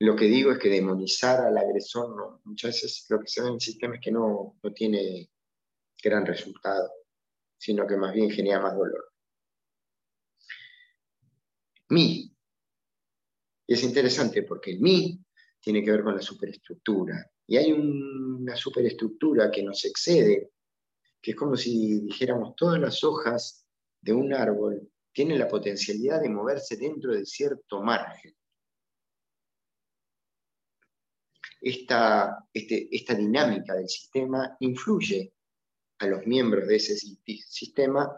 [0.00, 3.54] lo que digo es que demonizar al agresor muchas veces lo que se ve en
[3.54, 5.30] el sistema es que no, no tiene
[6.02, 6.90] gran resultado,
[7.56, 9.12] sino que más bien genera más dolor.
[11.90, 12.34] Mi.
[13.66, 15.24] Y es interesante porque el mi
[15.60, 20.50] tiene que ver con la superestructura, y hay una superestructura que nos excede,
[21.20, 23.66] que es como si dijéramos todas las hojas
[24.00, 28.36] de un árbol tienen la potencialidad de moverse dentro de cierto margen.
[31.60, 35.32] Esta, este, esta dinámica del sistema influye
[35.98, 38.08] a los miembros de ese sistema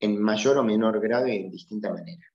[0.00, 2.26] en mayor o menor grado y en distinta manera.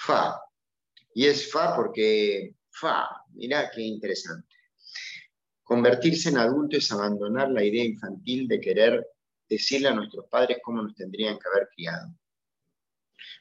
[0.00, 0.40] Fa.
[1.14, 4.48] Y es Fa porque Fa, mirá qué interesante.
[5.62, 9.06] Convertirse en adulto es abandonar la idea infantil de querer
[9.48, 12.14] decirle a nuestros padres cómo nos tendrían que haber criado.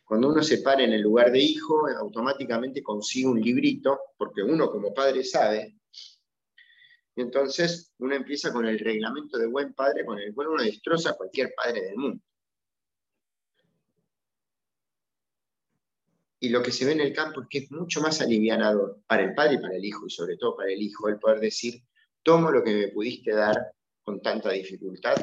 [0.04, 4.70] Cuando uno se para en el lugar de hijo, automáticamente consigue un librito, porque uno
[4.70, 5.80] como padre sabe,
[7.16, 11.12] y entonces uno empieza con el reglamento de buen padre, con el cual uno destroza
[11.12, 12.24] a cualquier padre del mundo.
[16.42, 19.24] Y lo que se ve en el campo es que es mucho más alivianador para
[19.24, 21.84] el padre y para el hijo, y sobre todo para el hijo, el poder decir,
[22.24, 23.74] tomo lo que me pudiste dar
[24.04, 25.18] con tanta dificultad,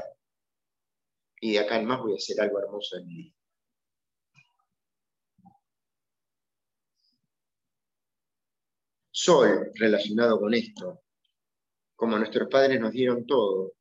[1.41, 3.37] y de acá en más voy a hacer algo hermoso en mi vida.
[9.11, 11.03] Sol, relacionado con esto,
[11.95, 13.73] como nuestros padres nos dieron todo,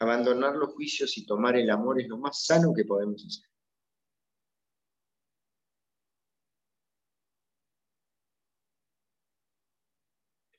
[0.00, 3.47] abandonar los juicios y tomar el amor es lo más sano que podemos hacer.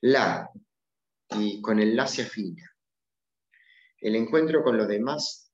[0.02, 0.50] La,
[1.30, 2.70] y con el la se afina.
[3.98, 5.52] El encuentro con los demás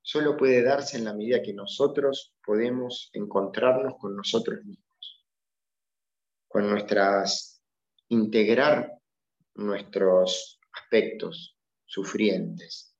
[0.00, 5.26] solo puede darse en la medida que nosotros podemos encontrarnos con nosotros mismos,
[6.48, 7.62] con nuestras,
[8.08, 8.92] integrar
[9.56, 12.96] nuestros aspectos sufrientes,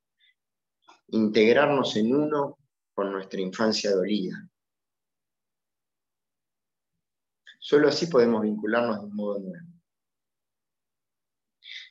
[1.09, 2.59] integrarnos en uno
[2.93, 4.49] con nuestra infancia dolida.
[7.59, 9.76] Solo así podemos vincularnos de un modo nuevo.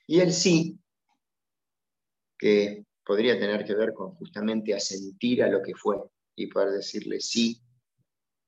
[0.06, 0.78] Y el sí,
[2.38, 5.96] que podría tener que ver con justamente asentir a lo que fue
[6.34, 7.60] y poder decirle sí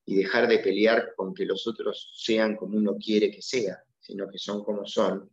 [0.05, 4.29] y dejar de pelear con que los otros sean como uno quiere que sea, sino
[4.29, 5.31] que son como son.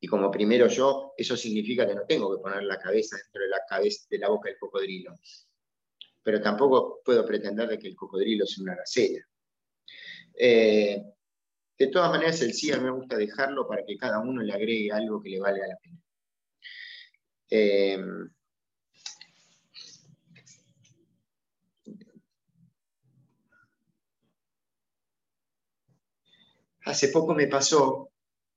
[0.00, 3.48] Y como primero yo, eso significa que no tengo que poner la cabeza dentro de
[3.48, 5.14] la, cabeza, de la boca del cocodrilo.
[6.22, 9.20] Pero tampoco puedo pretender de que el cocodrilo sea una gacela.
[10.38, 11.02] Eh,
[11.78, 15.22] de todas maneras, el sí me gusta dejarlo para que cada uno le agregue algo
[15.22, 16.00] que le vale a la pena.
[17.50, 17.98] Eh,
[26.84, 28.10] hace poco me pasó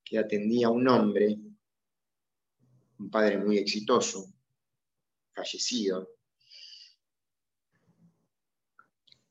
[0.03, 1.37] que atendía a un hombre,
[2.99, 4.33] un padre muy exitoso,
[5.33, 6.09] fallecido,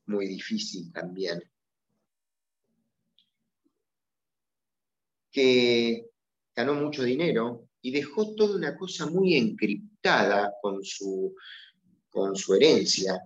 [0.05, 1.41] muy difícil también.
[5.31, 6.09] Que
[6.55, 11.35] ganó mucho dinero y dejó toda una cosa muy encriptada con su,
[12.09, 13.19] con su herencia,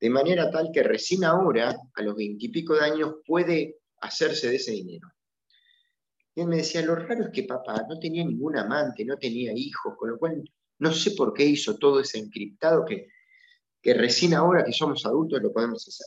[0.00, 4.72] de manera tal que recién ahora, a los veintipico de años, puede hacerse de ese
[4.72, 5.08] dinero.
[6.34, 9.52] Y él me decía, lo raro es que papá no tenía ningún amante, no tenía
[9.54, 10.42] hijos, con lo cual
[10.78, 13.08] no sé por qué hizo todo ese encriptado que,
[13.80, 16.06] que recién ahora que somos adultos lo podemos hacer.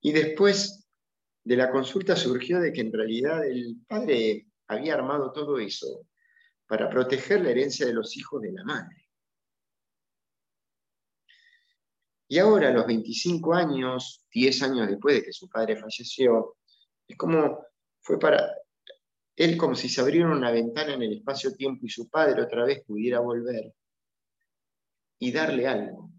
[0.00, 0.81] Y después
[1.44, 6.06] de la consulta surgió de que en realidad el padre había armado todo eso
[6.66, 9.08] para proteger la herencia de los hijos de la madre.
[12.28, 16.56] Y ahora, a los 25 años, 10 años después de que su padre falleció,
[17.06, 17.66] es como
[18.00, 18.54] fue para
[19.36, 22.82] él como si se abriera una ventana en el espacio-tiempo y su padre otra vez
[22.84, 23.74] pudiera volver
[25.18, 26.10] y darle algo.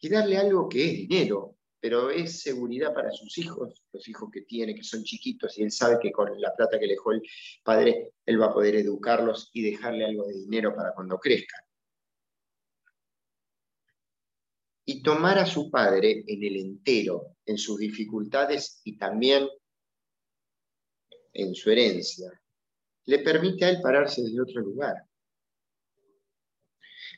[0.00, 4.42] Y darle algo que es dinero, pero es seguridad para sus hijos, los hijos que
[4.42, 7.22] tiene, que son chiquitos, y él sabe que con la plata que le dejó el
[7.62, 11.60] padre, él va a poder educarlos y dejarle algo de dinero para cuando crezcan.
[14.88, 19.48] Y tomar a su padre en el entero, en sus dificultades y también
[21.32, 22.30] en su herencia,
[23.04, 24.94] le permite a él pararse desde otro lugar.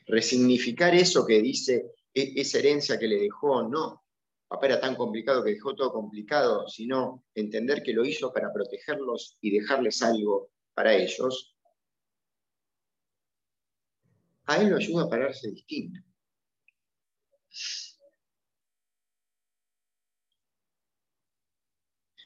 [0.07, 4.03] Resignificar eso que dice, e-, esa herencia que le dejó, no,
[4.49, 9.37] papá era tan complicado que dejó todo complicado, sino entender que lo hizo para protegerlos
[9.41, 11.55] y dejarles algo para ellos,
[14.45, 16.01] a él lo ayuda a pararse distinto.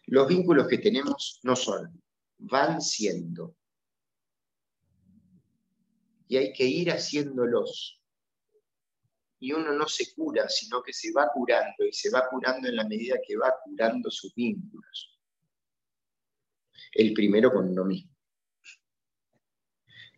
[0.07, 2.01] Los vínculos que tenemos no son,
[2.37, 3.57] van siendo.
[6.29, 8.02] Y hay que ir haciéndolos
[9.43, 12.77] y uno no se cura, sino que se va curando y se va curando en
[12.77, 15.19] la medida que va curando sus vínculos.
[16.93, 18.09] El primero con uno mismo.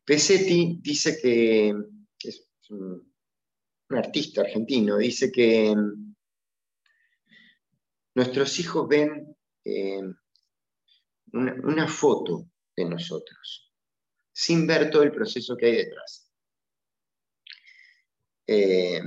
[0.06, 1.74] Pesetti dice que,
[2.20, 3.12] es un,
[3.90, 5.74] artista argentino, dice que
[8.14, 10.04] nuestros hijos ven eh,
[11.34, 12.48] una foto
[12.78, 13.74] de nosotros,
[14.32, 16.25] sin ver todo el proceso que hay detrás.
[18.48, 19.02] Eh,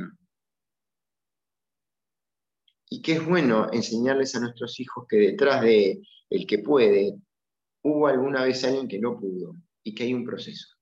[2.90, 7.16] y que es bueno enseñarles a nuestros hijos que detrás de el que puede,
[7.82, 10.78] hubo alguna vez alguien que no pudo y que hay un proceso.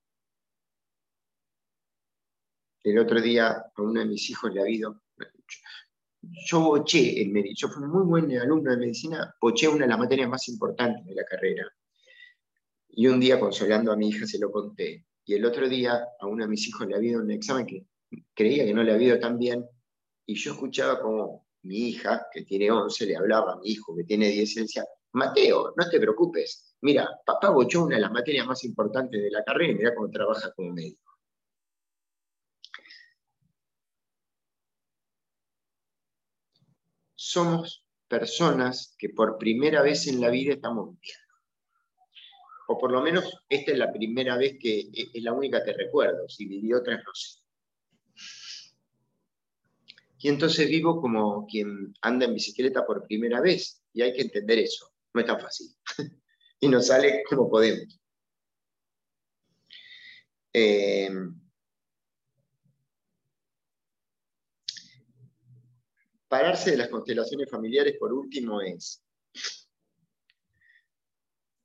[2.89, 5.01] el otro día a uno de mis hijos le ha habido,
[6.21, 10.29] yo boché el yo fui muy buen alumno de medicina, boché una de las materias
[10.29, 11.67] más importantes de la carrera.
[12.89, 15.05] Y un día, consolando a mi hija, se lo conté.
[15.25, 17.85] Y el otro día a uno de mis hijos le ha habido un examen que
[18.33, 19.65] creía que no le había ido tan bien,
[20.25, 24.03] y yo escuchaba como mi hija, que tiene 11, le hablaba a mi hijo, que
[24.03, 24.83] tiene 10, y decía,
[25.13, 29.43] Mateo, no te preocupes, mira, papá bochó una de las materias más importantes de la
[29.43, 31.01] carrera y mira cómo trabaja como médico.
[37.15, 41.33] Somos personas que por primera vez en la vida estamos viviendo.
[42.67, 45.73] O por lo menos esta es la primera vez que e, es la única que
[45.73, 47.46] recuerdo, si viví otras no sé.
[50.27, 54.59] Y entonces vivo como quien anda en bicicleta por primera vez, y hay que entender
[54.59, 55.67] eso, no es tan fácil.
[56.59, 57.97] y nos sale como podemos.
[60.51, 61.09] Eh,
[66.27, 69.01] pararse de las constelaciones familiares, por último, es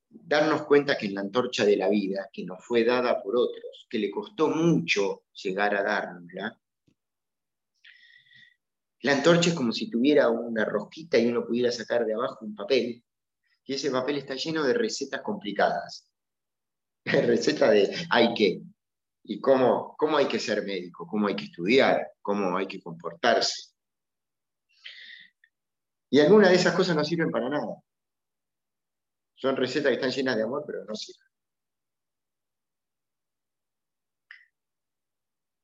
[0.09, 3.87] darnos cuenta que en la antorcha de la vida, que nos fue dada por otros,
[3.89, 6.62] que le costó mucho llegar a dárnosla,
[9.03, 12.55] la antorcha es como si tuviera una rosquita y uno pudiera sacar de abajo un
[12.55, 13.03] papel,
[13.65, 16.09] y ese papel está lleno de recetas complicadas.
[17.03, 18.61] Receta de hay que,
[19.23, 23.73] y cómo, cómo hay que ser médico, cómo hay que estudiar, cómo hay que comportarse.
[26.09, 27.75] Y algunas de esas cosas no sirven para nada.
[29.35, 31.22] Son recetas que están llenas de amor, pero no sirven.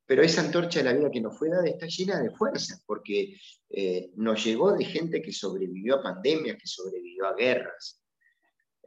[0.10, 3.40] Pero esa antorcha de la vida que nos fue dada está llena de fuerza, porque
[3.70, 8.02] eh, nos llegó de gente que sobrevivió a pandemias, que sobrevivió a guerras,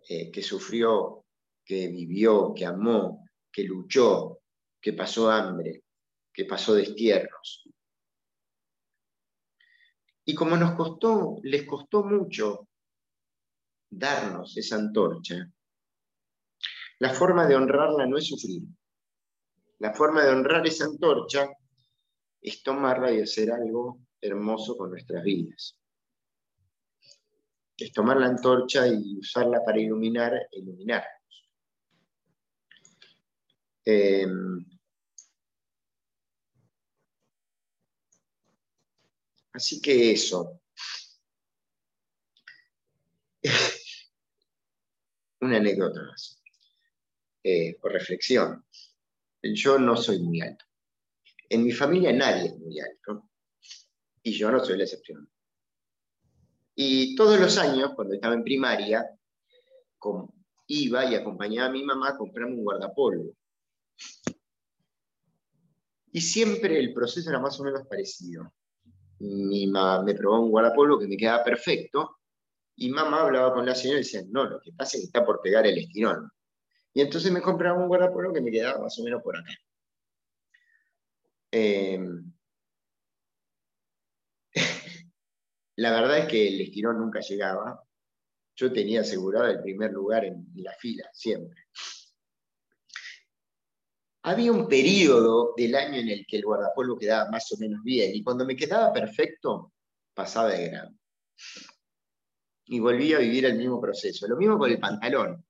[0.08, 1.24] eh, que sufrió,
[1.64, 4.40] que vivió, que amó, que luchó,
[4.80, 5.84] que pasó hambre,
[6.32, 7.70] que pasó destierros.
[10.24, 12.68] Y como nos costó, les costó mucho
[13.88, 15.48] darnos esa antorcha,
[16.98, 18.62] la forma de honrarla no es sufrir.
[19.82, 21.50] La forma de honrar esa antorcha
[22.40, 25.76] es tomarla y hacer algo hermoso con nuestras vidas.
[27.76, 31.50] Es tomar la antorcha y usarla para iluminar e iluminarnos.
[33.84, 34.64] Em,
[39.52, 40.60] así que eso.
[45.40, 46.40] Una anécdota más,
[47.42, 48.64] eh, por reflexión
[49.42, 50.64] yo no soy muy alto.
[51.48, 53.28] En mi familia nadie es muy alto
[54.22, 55.28] y yo no soy la excepción.
[56.74, 59.04] Y todos los años, cuando estaba en primaria,
[60.66, 63.34] iba y acompañaba a mi mamá a comprarme un guardapolvo.
[66.12, 68.52] Y siempre el proceso era más o menos parecido.
[69.18, 72.18] Mi mamá me probó un guardapolvo que me quedaba perfecto
[72.76, 75.24] y mamá hablaba con la señora y decía, no, lo que pasa es que está
[75.24, 76.30] por pegar el estirón.
[76.94, 79.52] Y entonces me compraba un guardapolvo que me quedaba más o menos por acá.
[81.50, 82.32] Em,
[85.76, 87.82] la verdad es que el estirón nunca llegaba.
[88.56, 91.64] Yo tenía asegurado el primer lugar en la fila, siempre.
[94.24, 98.14] Había un periodo del año en el que el guardapolvo quedaba más o menos bien,
[98.14, 99.72] y cuando me quedaba perfecto,
[100.14, 100.90] pasaba de grado.
[102.66, 104.28] Y volvía a vivir el mismo proceso.
[104.28, 105.44] Lo mismo con el pantalón,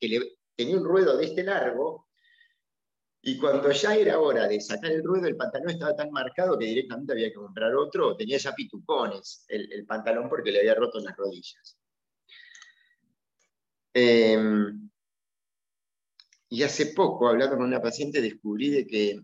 [0.63, 2.09] tenía un ruedo de este largo,
[3.25, 6.67] y cuando ya era hora de sacar el ruedo, el pantalón estaba tan marcado que
[6.67, 11.17] directamente había que comprar otro, tenía ya pitucones el, pantalón porque le había roto las
[11.17, 11.79] rodillas.
[13.95, 14.91] Em,
[16.49, 19.21] y hace poco, hablando con una paciente, descubrí de que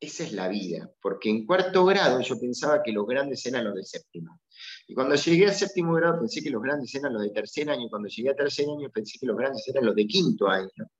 [0.00, 3.74] esa es la vida, porque en cuarto grado yo pensaba que los grandes eran los
[3.74, 4.40] de séptimo.
[4.88, 7.86] Y cuando llegué a séptimo grado pensé que los grandes eran los de tercer año,
[7.86, 10.90] y cuando llegué a tercer año pensé que los grandes eran los de quinto año.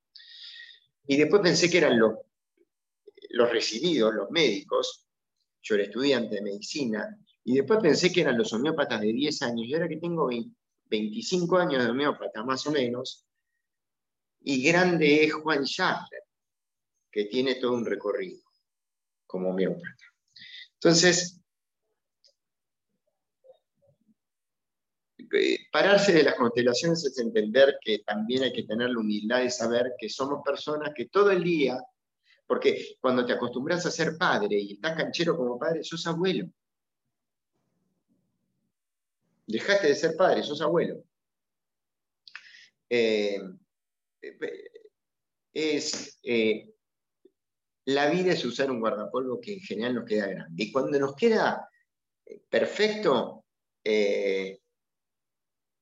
[1.07, 2.19] Y después pensé que eran los,
[3.31, 5.07] los recibidos, los médicos,
[5.63, 9.67] yo era estudiante de medicina, y después pensé que eran los homeópatas de 10 años,
[9.67, 10.29] y ahora que tengo
[10.85, 13.27] 25 años de homeópata más o menos,
[14.41, 16.23] y grande es Juan Schaffler,
[17.11, 18.43] que tiene todo un recorrido
[19.27, 20.05] como homeópata.
[20.75, 21.41] Entonces,
[25.18, 25.18] eh,
[25.73, 29.93] pararse de las constelaciones es entender que también hay que tener la humildad de saber
[29.99, 31.79] que somos personas que todo el día,
[32.47, 36.49] porque cuando te acostumbras a ser padre y estás canchero como padre, sos abuelo.
[39.47, 41.03] Dejaste de ser padre, sos abuelo.
[42.91, 43.41] Eh,
[44.23, 44.71] eh,
[45.53, 46.19] es
[47.89, 50.63] la vida es usar un guardapolvo que en general nos queda grande.
[50.63, 51.71] Y cuando nos queda
[52.27, 53.47] eh, perfecto,
[53.83, 54.58] eh,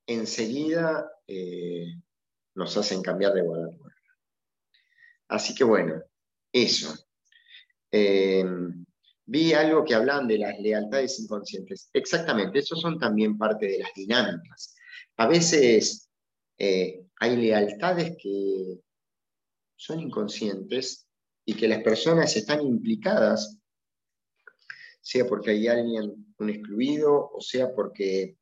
[0.07, 1.87] enseguida eh,
[2.55, 3.91] nos hacen cambiar de guardapolvo.
[5.29, 6.03] Así que bueno,
[6.53, 6.95] eso.
[9.29, 11.91] vi algo que hablan de las lealtades inconscientes.
[11.93, 14.77] Exactamente, esos son también parte de las dinámicas.
[15.17, 16.09] A veces
[16.59, 18.81] hay lealtades que
[19.77, 21.07] son inconscientes
[21.45, 23.59] y que las personas están implicadas,
[25.01, 28.37] sea porque hay alguien, un excluido, o sea porque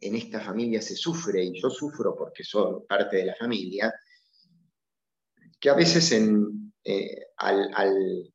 [0.00, 3.92] en esta familia se sufre y yo sufro porque soy parte de la familia,
[5.60, 8.32] que a veces eh, al,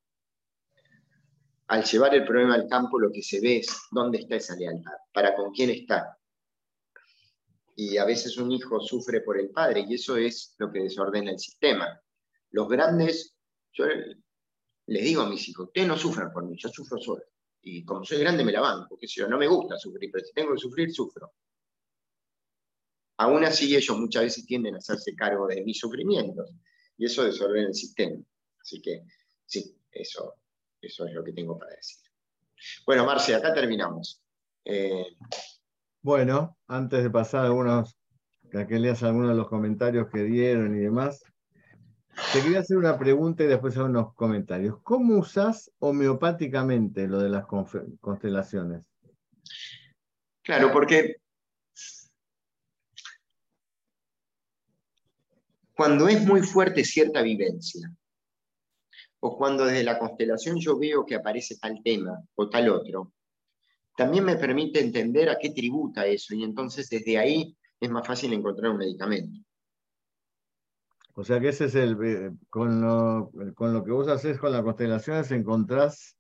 [1.68, 4.94] al llevar el problema al campo lo que se ve es dónde está esa lealtad,
[5.14, 6.18] para con quién está.
[7.76, 11.32] Y a veces un hijo sufre por el padre y eso es lo que desordena
[11.32, 12.02] el sistema.
[12.52, 13.40] Los grandes
[13.74, 13.86] yo
[14.88, 17.24] les digo a mis hijos, ustedes no sufran por mí, yo sufro solo.
[17.72, 20.26] Y como soy grande me la banco, porque si yo no me gusta sufrir, pero
[20.26, 21.34] si tengo que sufrir, sufro.
[23.18, 26.52] Aún así ellos muchas veces tienden a hacerse cargo de mis sufrimientos
[26.98, 28.18] y eso desordena el sistema.
[28.60, 29.04] Así que
[29.46, 30.34] sí, eso,
[30.82, 31.98] eso es lo que tengo para decir.
[32.88, 34.20] Bueno, Marce, acá terminamos.
[34.66, 35.06] Eh,
[36.02, 37.96] bueno, antes de pasar algunos,
[38.50, 41.22] que leas algunos de los comentarios que dieron y demás,
[42.34, 44.78] te quería hacer una pregunta y después hacer unos comentarios.
[44.84, 48.84] ¿Cómo usas homeopáticamente lo de las constelaciones?
[50.44, 51.16] Claro, porque
[55.76, 57.92] cuando es muy fuerte cierta vivencia,
[59.22, 63.14] o cuando desde la constelación yo veo que aparece tal tema o tal otro,
[63.96, 68.32] también me permite entender a qué tributa eso y entonces desde ahí es más fácil
[68.34, 69.40] encontrar un medicamento.
[71.20, 74.54] O sea que ese es el, eh, con lo, con lo que vos haces con
[74.54, 76.16] las constelaciones, encontrás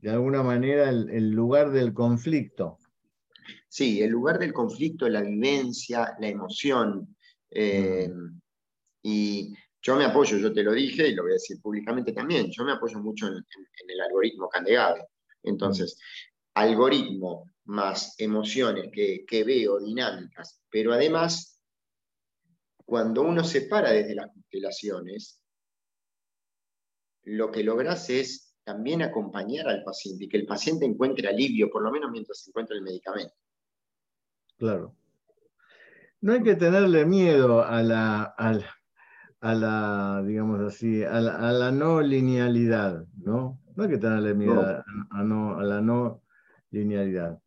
[0.00, 2.78] de alguna manera el, lugar del conflicto.
[3.68, 7.14] Sí, el lugar del conflicto, la vivencia, la emoción.
[7.50, 8.10] Eh,
[9.02, 12.50] y yo me apoyo, yo te lo dije y lo voy a decir públicamente también,
[12.50, 15.08] yo me apoyo mucho en, el algoritmo Candegave.
[15.42, 16.00] Entonces,
[16.54, 21.57] algoritmo más emociones que, que veo, dinámicas, pero además
[22.88, 25.42] cuando uno se para desde las constelaciones,
[27.24, 31.82] lo que logras es también acompañar al paciente y que el paciente encuentre alivio, por
[31.82, 33.34] lo menos mientras encuentra el medicamento.
[34.56, 34.96] Claro.
[36.22, 43.04] No hay que tenerle miedo a la, a la, digamos así, a la, no linealidad,
[43.18, 43.60] ¿no?
[43.76, 45.22] No hay que tenerle miedo a, a
[45.62, 46.22] la no
[46.70, 47.38] linealidad.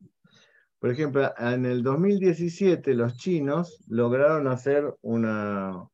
[0.82, 5.88] Por ejemplo, en el 2017 los chinos lograron hacer una,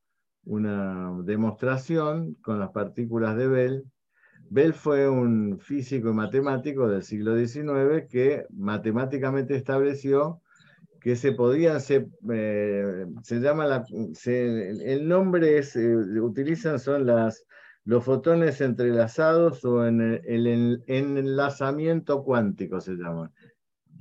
[0.46, 3.84] una demostración con las partículas de Bell.
[4.50, 10.42] Bell fue un físico y matemático del siglo XIX que matemáticamente estableció
[11.02, 17.46] que se podían, se, eh, se llama la, el nombre es, eh, utilizan son las,
[17.84, 23.34] los fotones entrelazados o en el, el enlazamiento cuántico se llama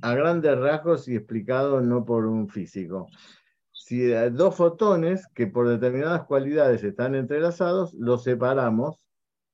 [0.01, 3.07] a grandes rasgos y explicado no por un físico.
[3.71, 8.99] Si hay dos fotones que por determinadas cualidades están entrelazados, los separamos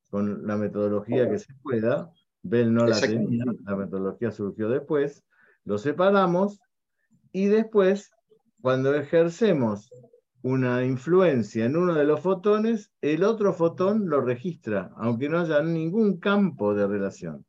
[0.10, 2.12] con la metodología que se pueda.
[2.42, 5.24] Bell no la tenía, la metodología surgió después.
[5.66, 6.60] Los separamos
[7.32, 8.12] y después,
[8.62, 9.90] cuando ejercemos
[10.44, 15.62] una influencia en uno de los fotones, el otro fotón lo registra, aunque no haya
[15.62, 17.46] ningún campo de relación.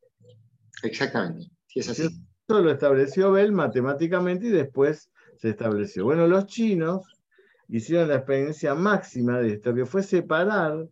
[0.83, 2.25] Exactamente, si es así.
[2.47, 6.05] Eso lo estableció Bell matemáticamente y después se estableció.
[6.05, 7.07] Bueno, los chinos
[7.69, 10.87] hicieron la experiencia máxima de esto, que fue separar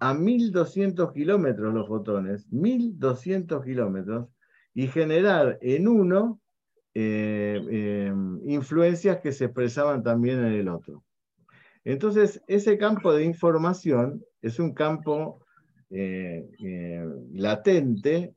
[0.00, 4.28] a 1200 kilómetros los fotones, 1200 kilómetros,
[4.74, 6.42] y generar en uno
[6.92, 8.12] eh, eh,
[8.44, 11.02] influencias que se expresaban también en el otro.
[11.84, 15.40] Entonces, ese campo de información es un campo
[15.88, 16.44] eh,
[17.32, 18.34] latente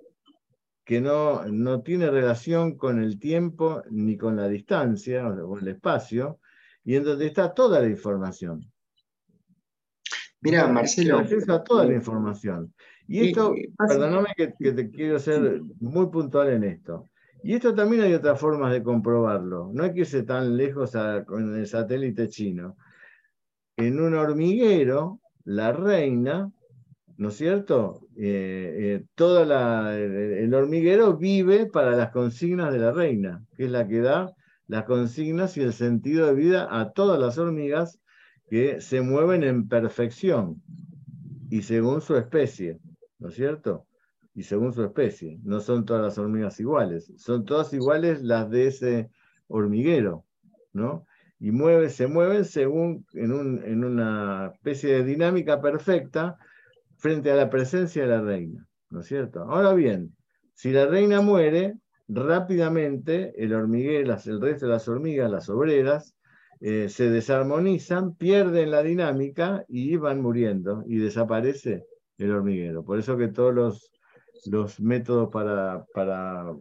[0.89, 6.39] que no, no tiene relación con el tiempo ni con la distancia o el espacio,
[6.83, 8.65] y en donde está toda la información.
[10.41, 11.19] Mira, Marcelo.
[11.19, 12.73] Acceso a toda la información.
[13.07, 17.07] Y esto, perdóname que, que, te quiero ser muy puntual en esto.
[17.43, 19.69] Y esto también hay otras formas de comprobarlo.
[19.71, 20.93] No hay que irse tan lejos
[21.27, 22.77] con el satélite chino.
[23.77, 26.51] En un hormiguero, la reina
[27.19, 28.07] ¿no es cierto?
[28.21, 33.87] Eh, eh, todo el hormiguero vive para las consignas de la reina, que es la
[33.87, 34.33] que da
[34.67, 37.97] las consignas y el sentido de vida a todas las hormigas
[38.49, 40.61] que se mueven en perfección.
[41.49, 42.79] y según su especie,
[43.19, 43.87] ¿no es cierto?
[44.35, 45.39] Y según su especie.
[45.43, 49.09] No son todas las hormigas iguales, son todas iguales las de ese
[49.47, 50.25] hormiguero,
[50.73, 51.05] ¿no?
[51.39, 51.51] Y
[51.87, 56.37] se mueven según en una especie de dinámica perfecta
[56.99, 59.41] frente a la presencia de la reina, ¿no es cierto?
[59.43, 60.15] Ahora bien,
[60.53, 61.75] si la reina muere,
[62.09, 66.15] rápidamente el hormiguero, el resto de las hormigas, las obreras,
[66.59, 71.85] eh, se desarmonizan, pierden la dinámica y van muriendo y desaparece
[72.17, 72.83] el hormiguero.
[72.83, 73.91] Por eso que todos los,
[74.45, 76.53] los métodos para, para,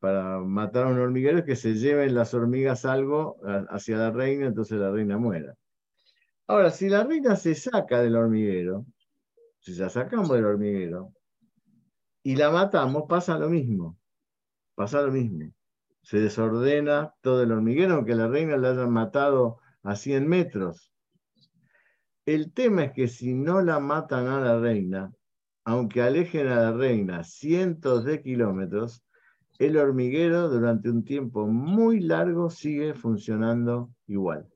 [0.00, 3.36] para matar a un hormiguero es que se lleven las hormigas algo
[3.68, 5.54] hacia la reina, entonces la reina muera.
[6.48, 8.84] Ahora, si la reina se saca del hormiguero,
[9.64, 11.12] si la sacamos del hormiguero
[12.22, 13.98] y la matamos, pasa lo mismo.
[14.74, 15.52] Pasa lo mismo
[16.04, 20.92] se desordena todo el hormiguero, aunque la reina la hayan matado a 100 metros.
[22.26, 25.12] El tema es que si no la matan a la reina,
[25.64, 29.02] aunque alejen a la reina cientos de kilómetros,
[29.58, 34.46] el hormiguero durante un tiempo muy largo sigue funcionando igual.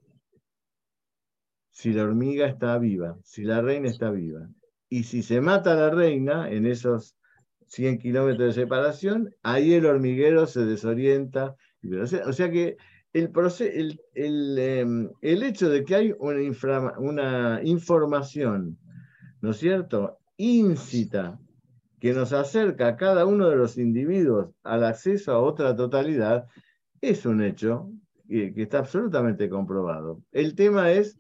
[1.71, 4.47] Si la hormiga está viva, si la reina está viva.
[4.89, 7.17] Y si se mata a la reina en esos
[7.67, 11.57] 100 kilómetros de separación, ahí el hormiguero se desorienta.
[12.27, 12.77] O sea, que
[13.13, 18.79] el, el, em, el, hecho de que hay una, una información,
[19.41, 21.39] ¿no es cierto?, íncita,
[22.01, 26.47] que nos acerca a cada uno de los individuos al acceso a otra totalidad,
[27.01, 27.91] es un hecho
[28.29, 30.23] que está absolutamente comprobado.
[30.33, 31.19] El tema es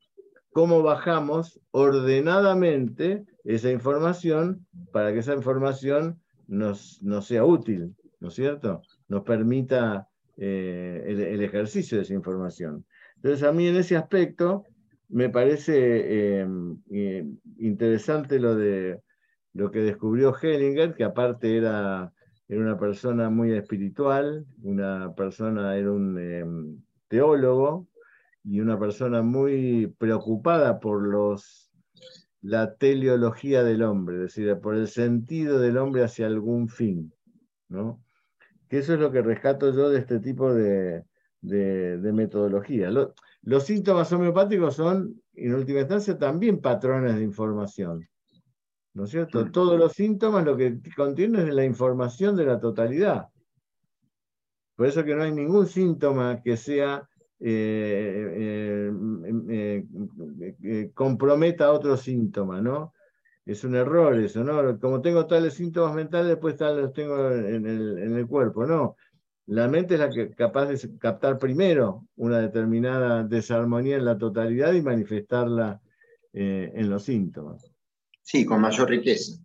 [0.59, 8.83] cómo bajamos ordenadamente esa información para que esa información nos, sea útil, ¿no es cierto?
[9.07, 12.85] Nos permita eh, el, ejercicio de esa información.
[13.15, 14.65] Entonces, a mí en ese aspecto
[15.09, 17.25] me parece em, eh,
[17.59, 19.01] interesante lo de
[19.53, 22.13] lo que descubrió Hellinger, que aparte era,
[22.49, 27.87] era una persona muy espiritual, una persona, era un em, teólogo
[28.49, 31.71] y una persona muy preocupada por los
[32.41, 37.13] la teleología del hombre, es decir, por el sentido del hombre hacia algún fin,
[37.69, 38.03] ¿no?
[38.69, 41.05] Que eso es lo que rescato yo de este tipo de,
[41.43, 42.91] metodología.
[43.43, 48.09] los síntomas homeopáticos son, en última instancia, también patrones de información.
[48.95, 49.45] ¿No es cierto?
[49.45, 49.53] Mm.
[49.53, 53.29] Todos los síntomas lo que contienen es la información de la totalidad.
[54.77, 57.09] Por eso que no hay ningún síntoma que sea
[57.41, 58.91] eh,
[59.49, 59.85] eh,
[60.65, 62.95] eh, comprometa otro síntoma, ¿no?
[63.47, 64.79] Es un error eso, ¿no?
[64.81, 68.97] Como tengo tales síntomas mentales, después tal los tengo en el, cuerpo, ¿no?
[69.47, 74.75] La mente es la que capaz de captar primero una determinada desarmonía en la totalidad
[74.75, 75.81] y manifestarla
[76.33, 77.73] en los síntomas.
[78.21, 79.41] Sí, con mayor riqueza.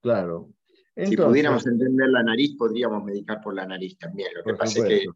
[0.00, 0.50] Claro.
[0.94, 4.28] si pudiéramos entender la nariz, podríamos medicar por la nariz también.
[4.36, 5.06] Lo que pasa es que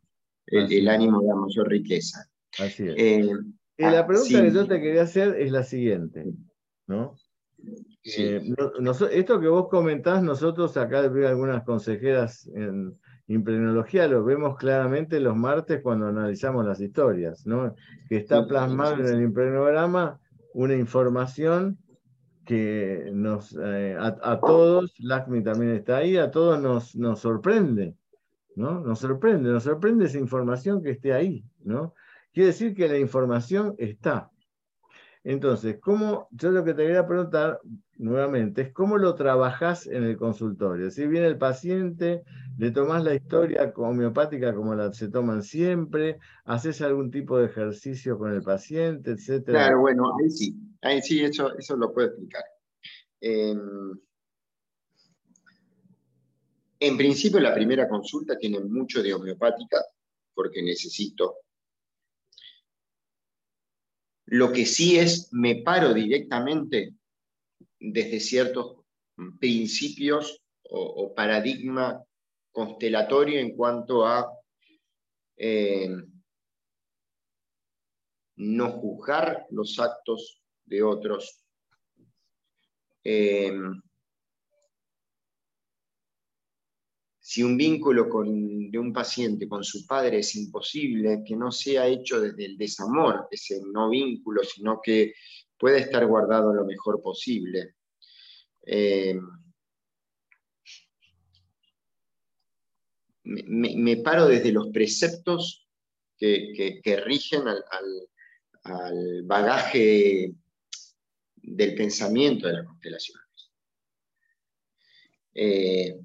[0.47, 2.27] el, ánimo da mayor riqueza.
[2.59, 2.95] Así es.
[2.97, 3.31] Eh,
[3.79, 6.27] la pregunta que yo te quería hacer es la siguiente,
[6.87, 7.15] ¿no?
[8.05, 8.43] Eh,
[9.13, 15.37] esto que vos comentás, nosotros acá de algunas consejeras en impregnología lo vemos claramente los
[15.37, 17.75] martes cuando analizamos las historias, ¿no?
[18.09, 20.19] Que está plasmado en el impregnograma
[20.55, 21.79] una información
[22.45, 27.95] que nos, eh, a, todos, LACMI también está ahí, a todos nos, nos sorprende,
[28.57, 28.81] ¿no?
[28.81, 31.95] Nos sorprende, nos sorprende esa información que esté ahí, ¿no?
[32.33, 34.31] Quiere decir que la información está.
[35.23, 37.61] Entonces, ¿cómo, yo lo que te quería preguntar
[38.01, 40.91] nuevamente es cómo lo trabajas en el consultorio.
[40.91, 42.25] Si viene el paciente,
[42.59, 48.19] le tomás la historia homeopática como la se toman siempre, haces algún tipo de ejercicio
[48.19, 49.67] con el paciente, etcétera.
[49.67, 52.43] Claro, bueno, ahí sí, ahí sí, eso, eso lo puedo explicar.
[53.21, 53.61] Em,
[56.81, 59.85] en principio, la primera consulta tiene mucho de homeopática,
[60.35, 61.37] porque necesito.
[64.27, 66.95] Lo que sí es, me paro directamente
[67.79, 68.77] desde ciertos
[69.39, 72.03] principios o, paradigma
[72.51, 74.33] constelatorio en cuanto a
[75.37, 75.91] eh,
[78.37, 81.45] no juzgar los actos de otros,
[83.05, 83.53] eh,
[87.31, 92.21] si un vínculo de un paciente con su padre es imposible, que no sea hecho
[92.21, 95.15] desde el desamor, ese no vínculo, sino que
[95.57, 97.77] pueda estar guardado lo mejor posible.
[98.67, 99.17] Eh,
[103.23, 105.69] me, paro desde los preceptos
[106.19, 110.35] que, rigen al, bagaje
[111.37, 113.53] del pensamiento de las constelaciones.
[115.33, 115.97] Eh,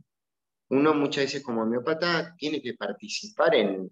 [0.69, 3.91] uno muchas veces como homeópata tiene que participar en,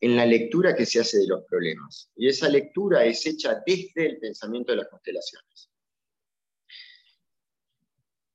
[0.00, 2.10] en, la lectura que se hace de los problemas.
[2.16, 5.70] Y esa lectura es hecha desde el pensamiento de las constelaciones.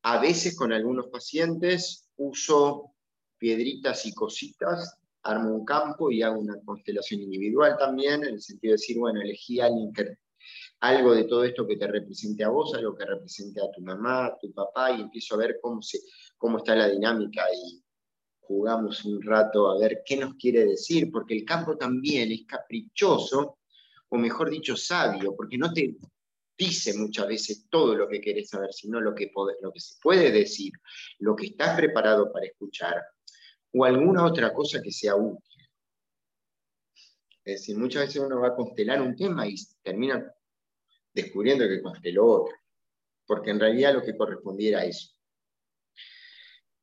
[0.03, 2.95] A veces con algunos pacientes uso
[3.37, 8.71] piedritas y cositas, armo un campo y hago una constelación individual también, en el sentido
[8.71, 10.17] de decir, bueno, elegí a alguien que
[10.81, 14.25] algo de todo esto que te represente a vos, algo que represente a tu mamá,
[14.25, 15.99] a tu papá, y empiezo a ver cómo, se,
[16.37, 17.83] cómo está la dinámica y
[18.39, 23.59] jugamos un rato a ver qué nos quiere decir, porque el campo también es caprichoso,
[24.09, 25.97] o mejor dicho, sabio, porque no te
[26.57, 30.31] dice muchas veces todo lo que querés saber, sino lo que, lo que se puede
[30.31, 30.73] decir,
[31.19, 32.95] lo que estás preparado para escuchar,
[33.71, 35.69] o alguna otra cosa que sea útil.
[37.45, 40.31] Es decir, muchas veces uno va a constelar un tema y termina
[41.13, 42.55] descubriendo que consteló otro,
[43.25, 45.13] porque en realidad lo que correspondía era eso.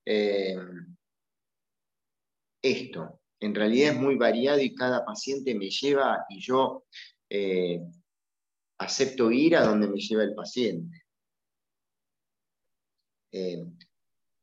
[0.04, 0.56] Eh,
[2.62, 6.86] esto, en realidad es muy variado y cada paciente me lleva y yo
[7.30, 7.80] eh,
[8.78, 11.04] acepto ir a donde me lleva el paciente.
[13.32, 13.64] Eh,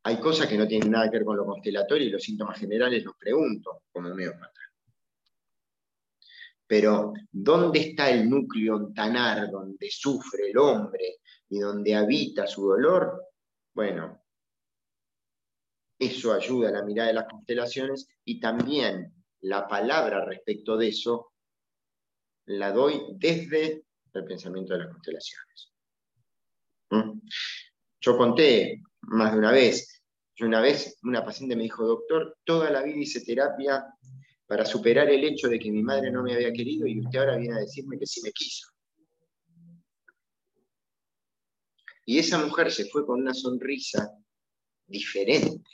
[0.03, 3.03] hay cosas que no tienen nada que ver con lo constelatorio y los síntomas generales
[3.03, 4.64] los pregunto como homeópata.
[6.67, 11.17] Pero ¿dónde está el núcleo ontanar donde sufre el hombre
[11.49, 13.21] y donde habita su dolor?
[13.73, 14.23] Bueno,
[15.99, 21.33] eso ayuda a la mirada de las constelaciones y también la palabra respecto de eso
[22.47, 25.73] la doy desde el pensamiento de las constelaciones.
[26.89, 27.19] ¿Mm?
[28.01, 30.01] Yo conté más de una vez,
[30.41, 33.85] una vez una paciente me dijo, doctor, toda la vida hice terapia
[34.47, 37.37] para superar el hecho de que mi madre no me había querido y usted ahora
[37.37, 38.67] viene a decirme que sí me quiso.
[42.05, 44.11] Y esa mujer se fue con una sonrisa
[44.85, 45.69] diferente,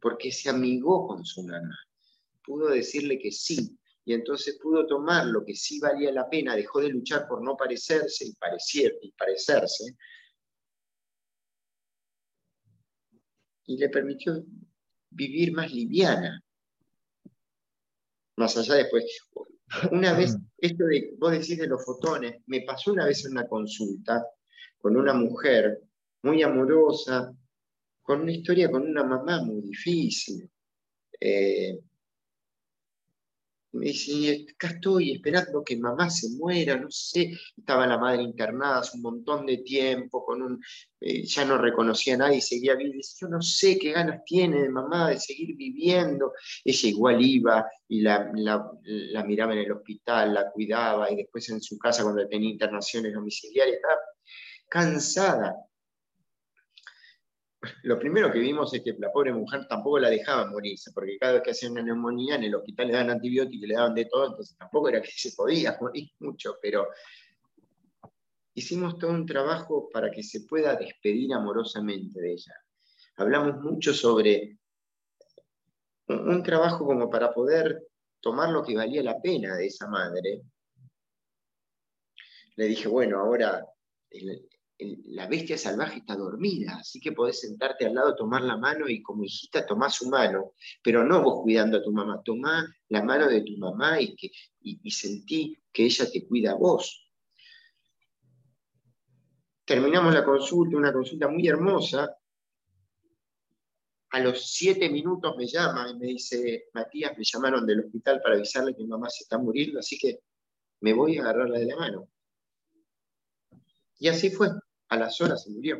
[0.00, 1.76] porque se amigó con su mamá,
[2.44, 6.80] pudo decirle que sí, y entonces pudo tomar lo que sí valía la pena, dejó
[6.80, 8.36] de luchar por no parecerse y,
[9.02, 9.96] y parecerse,
[13.66, 14.44] y le permitió
[15.10, 16.40] vivir más liviana,
[18.38, 19.04] más allá después.
[19.90, 23.46] Una vez, esto de, vos decís de los fotones, me pasó una vez en una
[23.46, 24.24] consulta
[24.78, 25.82] con una mujer
[26.22, 27.34] muy amorosa,
[28.02, 30.48] con una historia con una mamá muy difícil.
[31.20, 31.78] Eh,
[33.72, 38.78] me dice, acá estoy esperando que mamá se muera, no sé, estaba la madre internada
[38.78, 40.60] hace un montón de tiempo, con un,
[41.00, 44.70] eh, ya no reconocía a nadie, seguía viviendo, yo no sé qué ganas tiene de
[44.70, 46.32] mamá de seguir viviendo,
[46.64, 51.60] ella igual iba y la, la miraba en el hospital, la cuidaba y después en
[51.60, 54.00] su casa cuando tenía internaciones domiciliarias, estaba
[54.68, 55.54] cansada,
[57.82, 61.34] lo primero que vimos es que la pobre mujer tampoco la dejaban morirse, porque cada
[61.34, 64.04] vez que hacían una neumonía en el hospital le daban antibióticos y le daban de
[64.04, 66.88] todo, entonces tampoco era que se podía morir mucho, pero
[68.54, 72.54] hicimos todo un trabajo para que se pueda despedir amorosamente de ella.
[73.16, 74.58] Hablamos mucho sobre
[76.06, 77.88] un, trabajo como para poder
[78.20, 80.42] tomar lo que valía la pena de esa madre.
[82.56, 83.64] Le dije, bueno, ahora
[84.78, 89.02] la bestia salvaje está dormida, así que podés sentarte al lado, tomar la mano y
[89.02, 90.52] como hijita tomá su mano,
[90.82, 94.30] pero no vos cuidando a tu mamá, tomá la mano de tu mamá y, que,
[94.60, 97.10] y, sentí que ella te cuida a vos.
[99.64, 102.16] Terminamos la consulta, una consulta muy hermosa.
[104.10, 108.36] A los siete minutos me llama y me dice, Matías, me llamaron del hospital para
[108.36, 110.20] avisarle que mi mamá se está muriendo, así que
[110.80, 112.08] me voy a agarrarla de la mano.
[113.98, 114.48] Y así fue
[114.88, 115.78] a las horas se murió.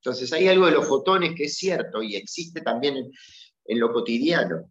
[0.00, 3.10] Entonces hay algo de los fotones que es cierto y existe también
[3.64, 4.68] en, lo cotidiano.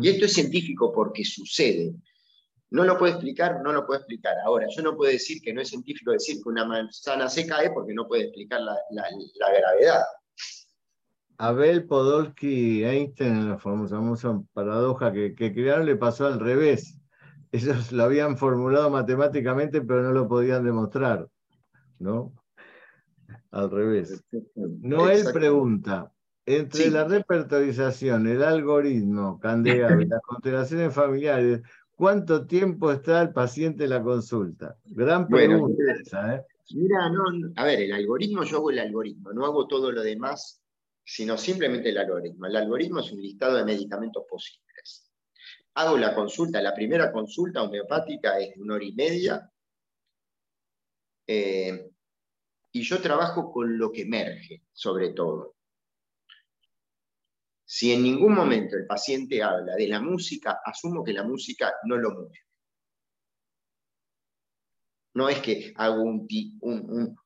[0.00, 1.94] Y esto es científico porque sucede.
[2.70, 4.36] No lo puedo explicar, no lo puedo explicar.
[4.44, 7.70] Ahora, yo no puedo decir que no es científico decir que una manzana se cae
[7.70, 10.04] porque no puede explicar la, gravedad.
[11.38, 16.96] Abel Podolsky y Einstein, la famosa, paradoja que, que crearon, le pasó al revés.
[17.50, 21.28] Ellos lo habían formulado matemáticamente, pero no lo podían demostrar.
[21.98, 22.32] ¿no?
[23.54, 24.24] Al revés.
[24.80, 26.12] Noel pregunta,
[26.44, 31.62] entre la repertorización, el algoritmo, Candega las constelaciones familiares,
[31.94, 34.76] ¿cuánto tiempo está el paciente en la consulta?
[34.86, 36.42] Gran pregunta esa, ¿eh?
[36.74, 37.22] Mira, no,
[37.54, 40.60] a ver, el algoritmo, yo hago el algoritmo, no hago todo lo demás,
[41.04, 42.46] sino simplemente el algoritmo.
[42.46, 45.12] El algoritmo es un listado de medicamentos posibles.
[45.74, 49.48] hago la consulta, la primera consulta homeopática es de una hora y media,
[51.28, 51.93] eh,
[52.74, 55.54] y yo trabajo con lo que emerge, sobre todo.
[57.64, 61.96] Si en ningún momento el paciente habla de la música, asumo que la música no
[61.96, 62.40] lo mueve.
[65.14, 66.26] No es que hago un,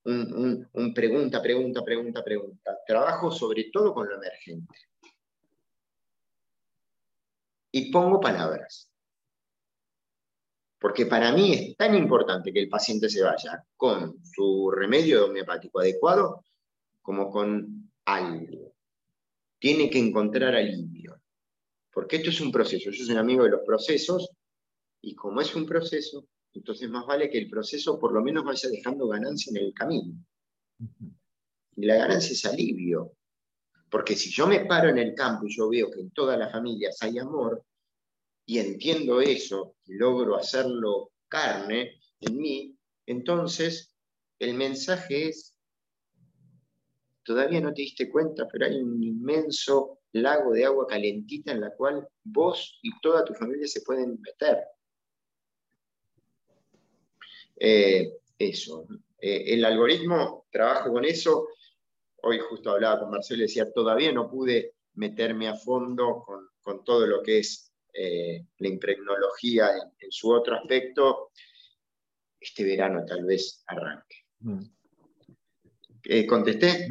[0.04, 2.78] un, pregunta, pregunta, pregunta, pregunta.
[2.86, 4.76] Trabajo sobre todo con lo emergente.
[7.72, 8.92] Y pongo palabras.
[10.78, 15.80] Porque para mí es tan importante que el paciente se vaya con su remedio homeopático
[15.80, 16.44] adecuado
[17.02, 18.74] como con algo.
[19.58, 21.20] Tiene que encontrar alivio.
[21.92, 22.90] Porque esto es un proceso.
[22.90, 24.30] Yo soy un amigo de los procesos
[25.00, 28.68] y como es un proceso, entonces más vale que el proceso por lo menos vaya
[28.68, 30.14] dejando ganancia en el camino.
[31.76, 33.14] Y la ganancia es alivio.
[33.90, 36.52] Porque si yo me paro en el campo y yo veo que en todas las
[36.52, 37.64] familias hay amor,
[38.48, 42.74] y entiendo eso y logro hacerlo carne en mí,
[43.04, 43.94] entonces
[44.38, 45.54] el mensaje es,
[47.22, 51.76] todavía no te diste cuenta, pero hay un inmenso lago de agua calentita en la
[51.76, 54.64] cual vos y toda tu familia se pueden meter.
[57.56, 58.86] Eh, eso.
[59.20, 61.48] Eh, el algoritmo, trabajo con eso.
[62.22, 66.82] Hoy justo hablaba con Marcelo y decía, todavía no pude meterme a fondo con, con
[66.82, 71.30] todo lo que es eh, la impregnología en, su otro aspecto,
[72.40, 74.16] este verano tal vez arranque.
[74.40, 74.62] Mm.
[76.04, 76.88] Eh, ¿Contesté?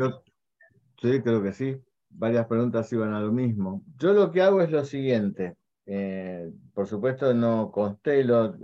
[1.01, 1.77] sí, creo que sí.
[2.09, 3.83] Varias preguntas iban a lo mismo.
[3.97, 5.55] Yo lo que hago es lo siguiente.
[5.85, 8.57] Eh, por supuesto no constelo,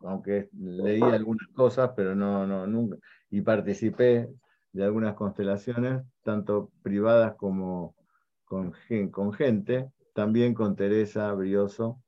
[0.00, 2.96] aunque leí algunas cosas, pero no, no, nunca,
[3.30, 4.30] y participé
[4.72, 7.94] de algunas constelaciones, tanto privadas como
[8.46, 8.72] con,
[9.10, 12.02] con gente también con Teresa Brioso,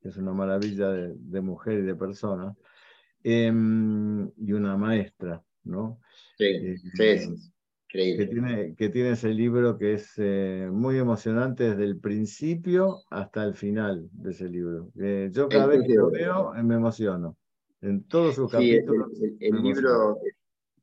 [0.00, 2.54] que es una maravilla de, mujer y de persona,
[3.22, 6.00] em, y una maestra, ¿no?
[6.38, 7.52] Sí, eh, sí,
[7.88, 13.44] Que tiene, que tiene ese libro que es eh, muy emocionante desde el principio hasta
[13.44, 14.92] el final de ese libro.
[15.00, 17.36] Eh, yo cada vez que lo veo me emociono.
[17.80, 19.10] En todos sus capítulos.
[19.40, 20.18] El, libro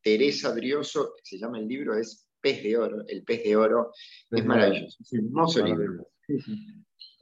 [0.02, 3.04] Teresa Brioso, se llama el libro, es Pez de Oro.
[3.08, 3.92] El Pez de Oro
[4.32, 4.98] es maravilloso.
[5.02, 6.08] Es un hermoso libro.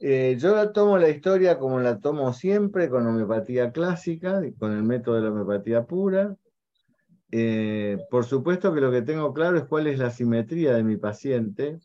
[0.00, 5.16] Eh, yo tomo la historia como la tomo siempre, con homeopatía clásica, con el método
[5.16, 6.36] de la homeopatía pura.
[7.30, 10.96] Eh, por supuesto que lo que tengo claro es cuál es la simetría de mi
[10.96, 11.78] paciente,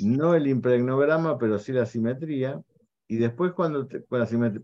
[0.00, 2.60] no el impregnograma, pero sí la simetría.
[3.08, 3.88] Y después cuando,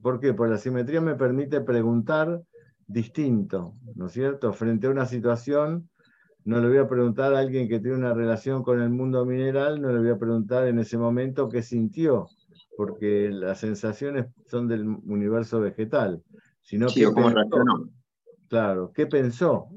[0.03, 0.35] ¿por qué?
[0.35, 2.43] Porque la simetría me permite preguntar
[2.87, 4.53] distinto, ¿no es cierto?
[4.53, 5.91] Frente a una situación
[6.45, 9.81] no le voy a preguntar a alguien que tiene una relación con el mundo mineral,
[9.81, 12.29] no le voy a preguntar en ese momento qué sintió,
[12.77, 16.23] porque las sensaciones son del universo vegetal,
[16.63, 17.91] sino sí, cómo reaccionó.
[18.49, 19.69] Claro, ¿qué pensó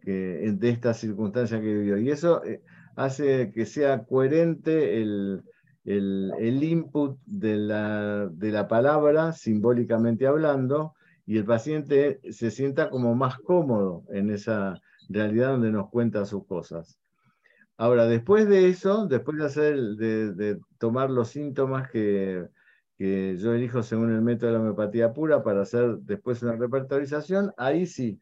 [0.00, 1.98] que, de esta circunstancia que vivió?
[1.98, 2.62] Y eso eh,
[2.94, 5.42] hace que sea coherente el,
[5.84, 10.94] el, input de la, de la palabra, simbólicamente hablando,
[11.26, 16.46] y el paciente se sienta como más cómodo en esa realidad donde nos cuenta sus
[16.46, 16.98] cosas.
[17.78, 22.46] Ahora, después de eso, después de, hacer, de, tomar los síntomas que,
[22.96, 27.52] que, yo elijo según el método de la homeopatía pura para hacer después una repertorización,
[27.58, 28.20] ahí sí,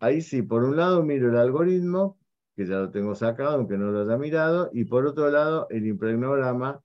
[0.00, 2.18] ahí sí, por un lado miro el algoritmo,
[2.56, 5.86] que ya lo tengo sacado, aunque no lo haya mirado, y por otro lado el
[5.86, 6.80] impregnograma,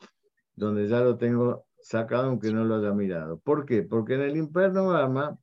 [0.55, 3.39] donde ya lo tengo sacado, aunque no lo haya mirado.
[3.39, 3.83] ¿Por qué?
[3.83, 5.37] Porque en el impregnograma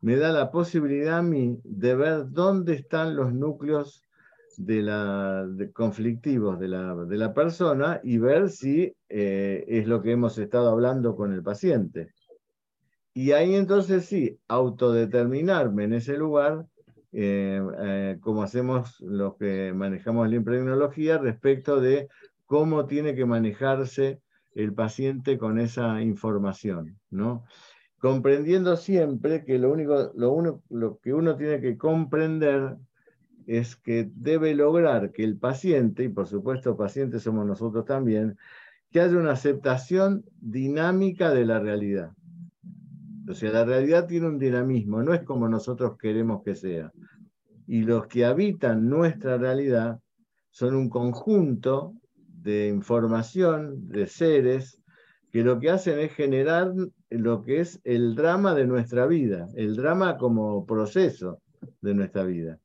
[0.00, 4.04] me da la posibilidad a mí de ver dónde están los núcleos
[4.56, 10.36] de conflictivos de la, de la, persona y ver si eh, es lo que hemos
[10.38, 12.12] estado hablando con el paciente.
[13.14, 16.66] Y ahí entonces sí, autodeterminarme en ese lugar,
[17.12, 22.08] eh, eh, como hacemos los que manejamos la impregnología, respecto de
[22.46, 24.20] cómo tiene que manejarse
[24.54, 27.44] el paciente con esa información, ¿no?
[28.00, 32.76] Comprendiendo siempre que lo único, lo, lo que uno tiene que comprender
[33.46, 38.38] es que debe lograr que el paciente, y por supuesto pacientes somos nosotros también,
[38.90, 42.12] que haya una aceptación dinámica de la realidad.
[43.28, 46.90] O sea, la realidad tiene un dinamismo, no es como nosotros queremos que sea.
[47.66, 50.00] Y los que habitan nuestra realidad
[50.50, 54.79] son un conjunto de información, de seres,
[55.32, 56.72] que lo que hacen es generar
[57.10, 61.40] lo que es el drama de nuestra vida, el drama como proceso
[61.80, 62.58] de nuestra vida.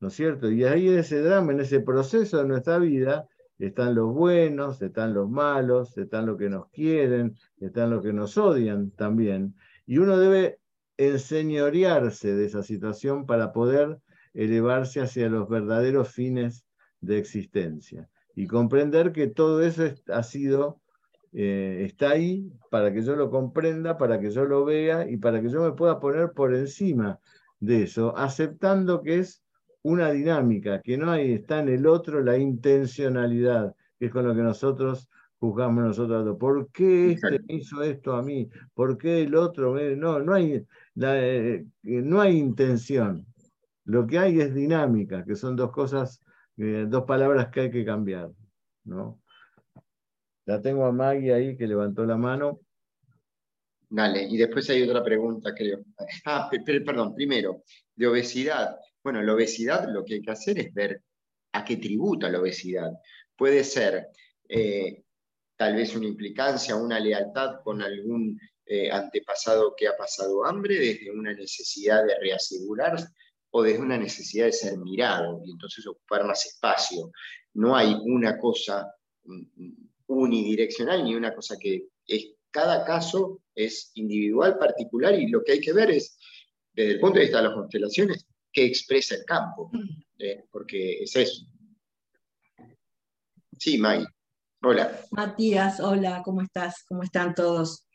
[0.00, 0.50] ¿No es cierto?
[0.50, 3.26] Y ahí en ese drama, en ese proceso de nuestra vida,
[3.60, 8.38] Están los buenos, están los malos, están los que nos quieren, están los que nos
[8.38, 9.54] odian también.
[9.84, 10.58] Y uno debe
[10.96, 13.98] enseñorearse de esa situación para poder
[14.32, 16.64] elevarse hacia los verdaderos fines
[17.02, 20.80] de existencia y comprender que todo eso ha sido,
[21.32, 25.40] eh, está ahí para que yo lo comprenda, para que yo lo vea y para
[25.40, 27.18] que yo me pueda poner por encima
[27.60, 29.42] de eso, aceptando que es
[29.82, 34.34] una dinámica, que no hay, está en el otro la intencionalidad, que es con lo
[34.34, 35.08] que nosotros
[35.38, 36.36] juzgamos nosotros.
[36.38, 38.48] ¿Por qué este hizo esto a mí?
[38.74, 39.74] ¿Por qué el otro?
[39.96, 40.64] No, no hay,
[41.00, 43.26] eh, no hay intención.
[43.84, 46.20] Lo que hay es dinámica, que son dos cosas,
[46.58, 48.30] eh, dos palabras que hay que cambiar.
[48.84, 49.19] ¿no?
[50.50, 52.58] La tengo a Maggie ahí que levantó la mano.
[53.88, 55.84] Dale, y después hay otra pregunta, creo.
[56.24, 57.62] Ah, perdón, primero,
[57.94, 58.76] de obesidad.
[59.00, 61.04] Bueno, la obesidad lo que hay que hacer es ver
[61.52, 62.90] a qué tributa la obesidad.
[63.36, 64.08] Puede ser
[64.48, 65.04] eh,
[65.54, 68.36] tal vez una implicancia, una lealtad con algún
[68.66, 72.98] eh, antepasado que ha pasado hambre, desde una necesidad de reasegurar
[73.50, 77.12] o desde una necesidad de ser mirado y entonces ocupar más espacio.
[77.54, 78.92] No hay una cosa
[79.22, 85.42] mm, mm, unidireccional ni una cosa que es, cada caso es individual, particular y lo
[85.44, 86.18] que hay que ver es,
[86.72, 89.70] desde el punto de vista de las constelaciones, qué expresa el campo,
[90.18, 90.44] ¿eh?
[90.50, 91.46] porque es eso.
[93.56, 94.04] Sí, May.
[94.62, 95.00] Hola.
[95.12, 96.84] Matías, hola, ¿cómo estás?
[96.88, 97.86] ¿Cómo están todos?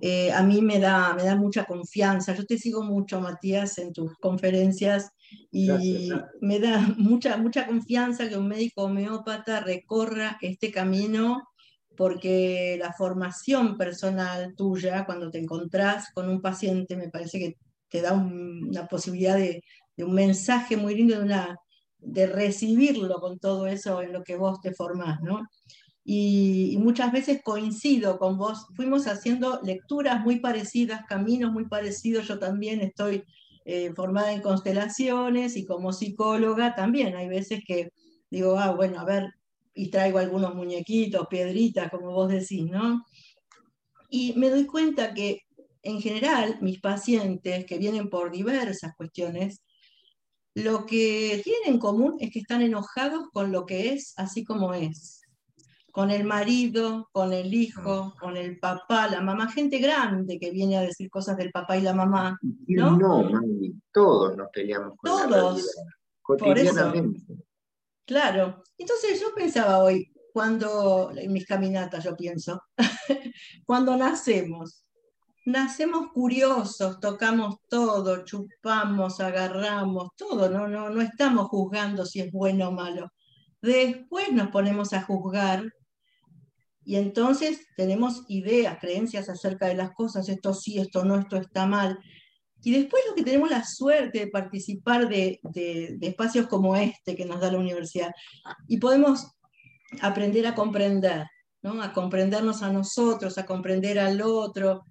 [0.00, 2.34] Eh, a mí me da, me da mucha confianza.
[2.34, 5.10] Yo te sigo mucho, Matías, en tus conferencias
[5.50, 6.10] y
[6.40, 11.42] me da mucha, mucha confianza que un médico homeópata recorra este camino
[11.96, 17.56] porque la formación personal tuya, cuando te encontrás con un paciente, me parece que
[17.88, 19.62] te da una posibilidad de,
[19.98, 21.24] un mensaje muy lindo,
[21.98, 25.46] de recibirlo con todo eso en lo que vos te formás, ¿no?
[26.04, 28.66] y, muchas veces coincido con vos.
[28.74, 32.28] Fuimos haciendo lecturas muy parecidas, caminos muy parecidos.
[32.28, 33.24] Yo también estoy
[33.64, 37.90] eh, formada en constelaciones y como psicóloga también hay veces que
[38.30, 39.30] digo, ah, bueno, a ver,
[39.74, 43.04] y traigo algunos muñequitos, piedritas, como vos decís, ¿no?
[44.08, 45.40] Y me doy cuenta que
[45.82, 49.62] en general mis pacientes que vienen por diversas cuestiones,
[50.54, 54.72] lo que tienen en común es que están enojados con lo que es así como
[54.72, 55.24] es
[55.94, 60.76] con el marido, con el hijo, con el papá, la mamá, gente grande que viene
[60.76, 62.36] a decir cosas del papá y la mamá.
[62.66, 65.72] No, no mami, todos nos peleamos con todos,
[66.20, 67.20] cotidianamente.
[68.06, 72.60] Claro, entonces yo pensaba hoy, cuando, en mis caminatas yo pienso,
[73.66, 74.84] cuando nacemos,
[75.46, 82.68] nacemos curiosos, tocamos todo, chupamos, agarramos, todo, no, no, no estamos juzgando si es bueno
[82.68, 83.10] o malo.
[83.62, 85.64] Después nos ponemos a juzgar
[86.84, 91.66] y entonces tenemos ideas, creencias acerca de las cosas, esto sí, esto no, esto está
[91.66, 91.98] mal.
[92.64, 95.40] Y después lo que tenemos la suerte de participar de,
[96.00, 98.10] espacios como este que nos da la universidad,
[98.66, 99.26] y podemos
[100.00, 101.26] aprender a comprender,
[101.62, 101.82] ¿no?
[101.82, 104.84] a comprendernos a nosotros, a comprender al otro,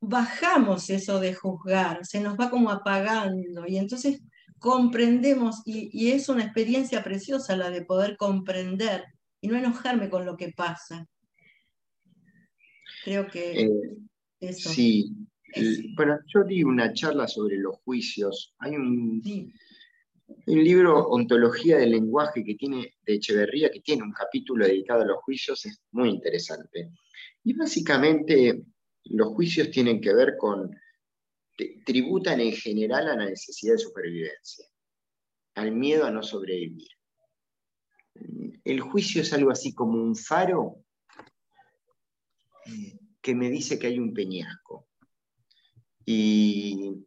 [0.00, 4.20] bajamos eso de juzgar, se nos va como apagando, y entonces
[4.58, 9.04] comprendemos, y, y es una experiencia preciosa la de poder comprender
[9.40, 11.06] y no enojarme con lo que pasa.
[13.04, 13.70] Creo que eh,
[14.40, 14.70] eso.
[14.70, 15.14] Sí.
[15.96, 18.54] Bueno, yo di una charla sobre los juicios.
[18.58, 19.22] Hay un,
[20.46, 25.06] un libro, Ontología del Lenguaje, que tiene, de Echeverría, que tiene un capítulo dedicado a
[25.06, 26.90] los juicios, es muy interesante.
[27.44, 28.62] Y básicamente
[29.04, 30.74] los juicios tienen que ver con,
[31.84, 34.66] tributan en general a la necesidad de supervivencia,
[35.54, 36.88] al miedo a no sobrevivir
[38.66, 40.84] el juicio es algo así como un faro
[42.66, 44.85] eh, que me dice que hay un peñasco.
[46.06, 47.04] Y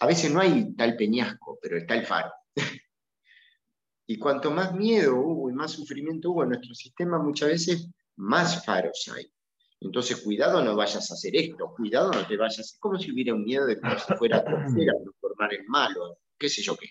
[0.00, 2.32] a veces no hay tal peñasco, pero está el faro.
[4.06, 8.64] y cuanto más miedo hubo y más sufrimiento hubo en nuestro sistema, muchas veces más
[8.64, 9.30] faros hay.
[9.80, 13.12] Entonces, cuidado, no vayas a hacer esto, cuidado, no te vayas a hacer, como si
[13.12, 16.88] hubiera un miedo de que se fuera a transformar en malo, qué sé yo qué.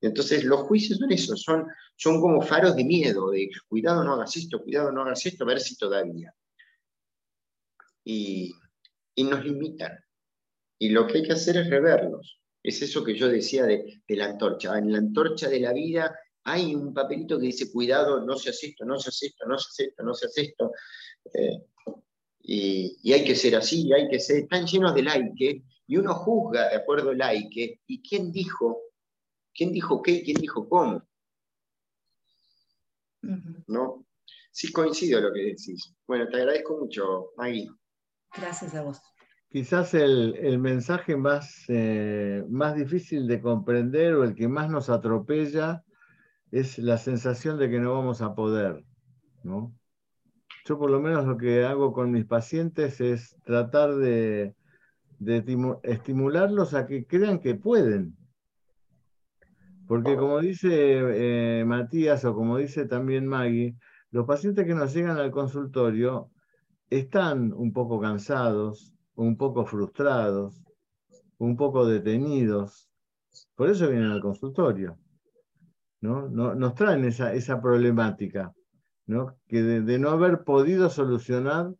[0.00, 1.66] Entonces los juicios son eso, son,
[1.96, 5.46] son como faros de miedo, de cuidado no hagas esto, cuidado no hagas esto, a
[5.46, 6.34] ver si todavía.
[8.06, 8.54] Y,
[9.16, 9.92] nos limitan.
[10.78, 12.40] Y lo que hay que hacer es reverlos.
[12.62, 14.78] Es eso que yo decía de, la antorcha.
[14.78, 18.68] En la antorcha de la vida hay un papelito que dice, cuidado, no se hace
[18.68, 20.72] esto, no se hace esto, no se hace esto, no se hace esto.
[21.34, 21.64] Eh,
[22.42, 26.14] y, y, hay que ser así, hay que ser, están llenos de like, y uno
[26.14, 28.86] juzga de acuerdo al like, ¿y quién dijo
[29.56, 31.02] ¿Quién dijo qué y quién dijo cómo?
[33.66, 34.06] ¿no?
[34.52, 35.94] Sí coincido lo que decís.
[36.06, 37.68] Bueno, te agradezco mucho, Maggie.
[38.34, 39.02] Gracias a vos.
[39.48, 45.82] Quizás el, mensaje más, eh, más difícil de comprender o el que más nos atropella
[46.50, 48.84] es la sensación de que no vamos a poder,
[49.42, 49.74] ¿no?
[50.66, 54.54] Yo por lo menos lo que hago con mis pacientes es tratar de,
[55.84, 58.16] estimularlos a que crean que pueden.
[59.86, 63.76] Porque como dice eh, Matías o como dice también Maggie,
[64.10, 66.30] los pacientes que nos llegan al consultorio
[66.90, 70.62] están un poco cansados, un poco frustrados,
[71.38, 72.88] un poco detenidos.
[73.54, 74.98] Por eso vienen al consultorio.
[76.00, 76.28] ¿no?
[76.28, 78.52] nos traen esa, esa problemática,
[79.06, 79.36] ¿no?
[79.48, 81.72] que de, no haber podido solucionar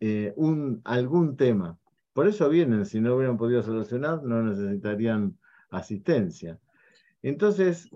[0.00, 1.78] eh, un, algún tema.
[2.12, 5.38] Por eso vienen, si no hubieran podido solucionar, no necesitarían
[5.70, 6.58] asistencia.
[7.22, 7.90] Entonces,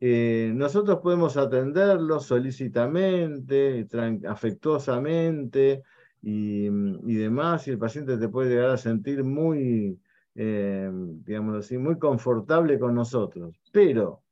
[0.00, 3.86] eh, nosotros podemos atenderlos solícitamente,
[4.28, 5.82] afectuosamente
[6.22, 9.98] y, y, demás, y el paciente te puede llegar a sentir muy,
[10.34, 13.60] eh, digamos así, muy confortable con nosotros.
[13.72, 14.22] Pero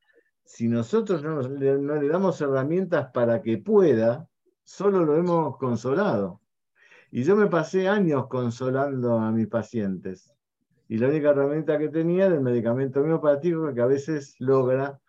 [0.45, 4.29] si nosotros no, no le damos herramientas para que pueda,
[4.63, 6.41] solo lo hemos consolado.
[7.11, 10.33] Y yo me pasé años consolando a mis pacientes.
[10.89, 15.01] Y la única herramienta que tenía era el medicamento homeopático que a veces logra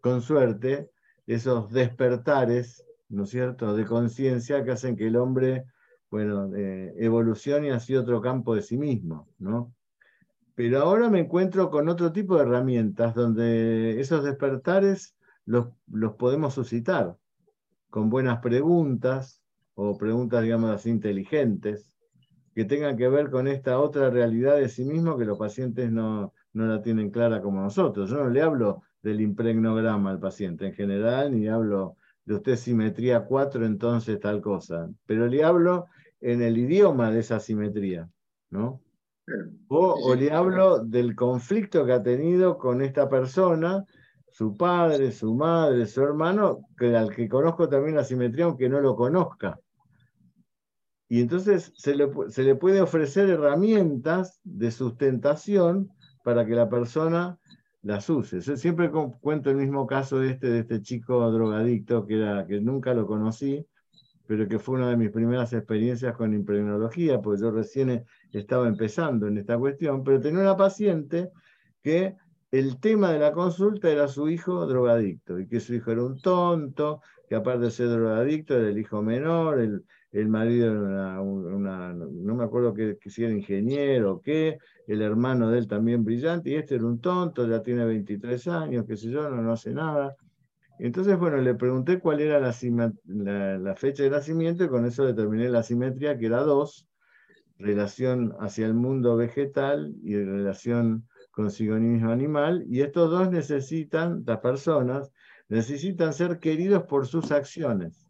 [0.00, 0.90] con suerte,
[1.26, 5.64] esos despertares, ¿no es cierto?, de conciencia que hacen que el hombre,
[6.10, 9.72] bueno, eh, evolucione hacia otro campo de sí mismo, ¿no?
[10.54, 16.54] Pero ahora me encuentro con otro tipo de herramientas donde esos despertares los, los podemos
[16.54, 17.16] suscitar
[17.88, 19.42] con buenas preguntas
[19.74, 21.92] o preguntas, digamos inteligentes,
[22.54, 26.34] que tengan que ver con esta otra realidad de sí mismo que los pacientes no,
[26.52, 28.10] no la tienen clara como nosotros.
[28.10, 33.24] Yo no le hablo del impregnograma al paciente en general, ni hablo de usted simetría
[33.24, 35.86] 4, entonces tal cosa, pero le hablo
[36.20, 38.08] en el idioma de esa simetría,
[38.50, 38.80] ¿no?
[39.68, 43.84] O, le hablo del conflicto que ha tenido con esta persona,
[44.32, 48.80] su padre, su madre, su hermano, que al que conozco también la simetría, aunque no
[48.80, 49.58] lo conozca.
[51.08, 55.90] Y entonces se le, se le puede ofrecer herramientas de sustentación
[56.22, 57.38] para que la persona
[57.82, 58.40] las use.
[58.40, 62.60] Yo siempre cuento el mismo caso de este, de este chico drogadicto que, era, que
[62.60, 63.64] nunca lo conocí,
[64.26, 69.26] pero que fue una de mis primeras experiencias con impregnología, porque yo recién estaba empezando
[69.26, 71.30] en esta cuestión, pero tenía una paciente
[71.82, 72.14] que
[72.52, 76.20] el tema de la consulta era su hijo drogadicto, y que su hijo era un
[76.20, 81.92] tonto, que aparte de ser drogadicto era el hijo menor, el, el marido era una,
[81.92, 86.50] no me acuerdo que, si era ingeniero o qué, el hermano de él también brillante,
[86.50, 89.72] y este era un tonto, ya tiene 23 años, qué sé yo, no, no hace
[89.72, 90.16] nada.
[90.80, 92.52] Entonces, bueno, le pregunté cuál era la,
[93.76, 96.88] fecha de nacimiento y con eso determiné la simetría, que era dos,
[97.58, 104.40] relación hacia el mundo vegetal y relación consigo mismo animal, y estos dos necesitan, las
[104.40, 105.12] personas,
[105.48, 108.09] necesitan ser queridos por sus acciones.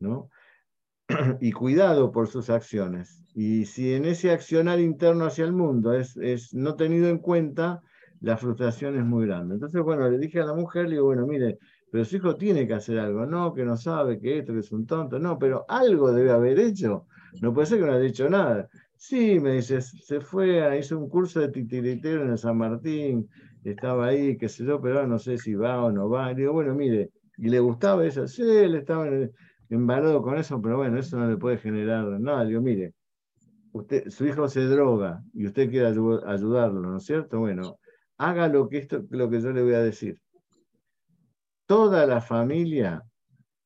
[1.40, 3.22] y cuidado por sus acciones.
[3.34, 7.82] Y si en ese accionar interno hacia el mundo es, es no tenido en cuenta,
[8.20, 9.54] la frustración es muy grande.
[9.54, 11.58] Entonces, bueno, le dije a la mujer, le digo, bueno, mire,
[11.90, 14.72] pero su hijo tiene que hacer algo, no, que no sabe, que esto, que es
[14.72, 17.06] un tonto, no, pero algo debe haber hecho.
[17.40, 18.68] No puede ser que no haya hecho nada.
[18.96, 23.28] Sí, me dice, se fue, hizo un curso de titiritero en San Martín,
[23.64, 26.28] estaba ahí, qué sé yo, pero no sé si va o no va.
[26.32, 28.26] Le digo, bueno, mire, ¿y le gustaba eso?
[28.28, 29.32] Sí, él estaba en el,
[29.70, 32.44] embalado con eso, pero bueno, eso no le puede generar nada.
[32.44, 32.94] Digo, mire,
[34.08, 37.38] su hijo se droga y usted quiere ayudarlo, ¿no es cierto?
[37.38, 37.78] Bueno,
[38.18, 40.20] haga lo que, esto, lo que yo le voy a decir.
[41.66, 43.04] Toda la familia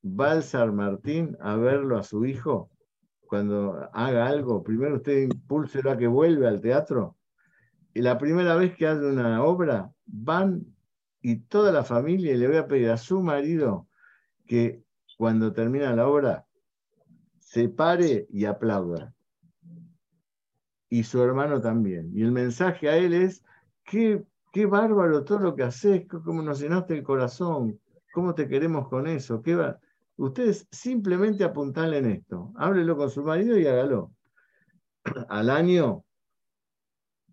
[0.03, 2.69] va al San Martín a verlo a su hijo
[3.21, 4.63] cuando haga algo.
[4.63, 7.17] Primero usted impúlselo a que vuelva al teatro.
[7.93, 10.63] Y la primera vez que hace una obra, van
[11.21, 13.87] y toda la familia, y le voy a pedir a su marido
[14.45, 14.84] que
[15.17, 16.45] cuando termina la obra,
[17.39, 19.13] se pare y aplauda.
[20.89, 22.11] Y su hermano también.
[22.13, 23.43] Y el mensaje a él es,
[23.83, 27.79] qué, qué bárbaro todo lo que haces, cómo nos llenaste el corazón,
[28.13, 29.41] cómo te queremos con eso.
[29.41, 29.75] Qué
[30.17, 34.11] Ustedes simplemente apuntanle en esto, háblelo con su marido y hágalo.
[35.29, 36.05] Al año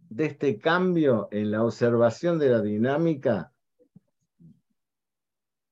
[0.09, 3.52] de este cambio en la observación de la dinámica,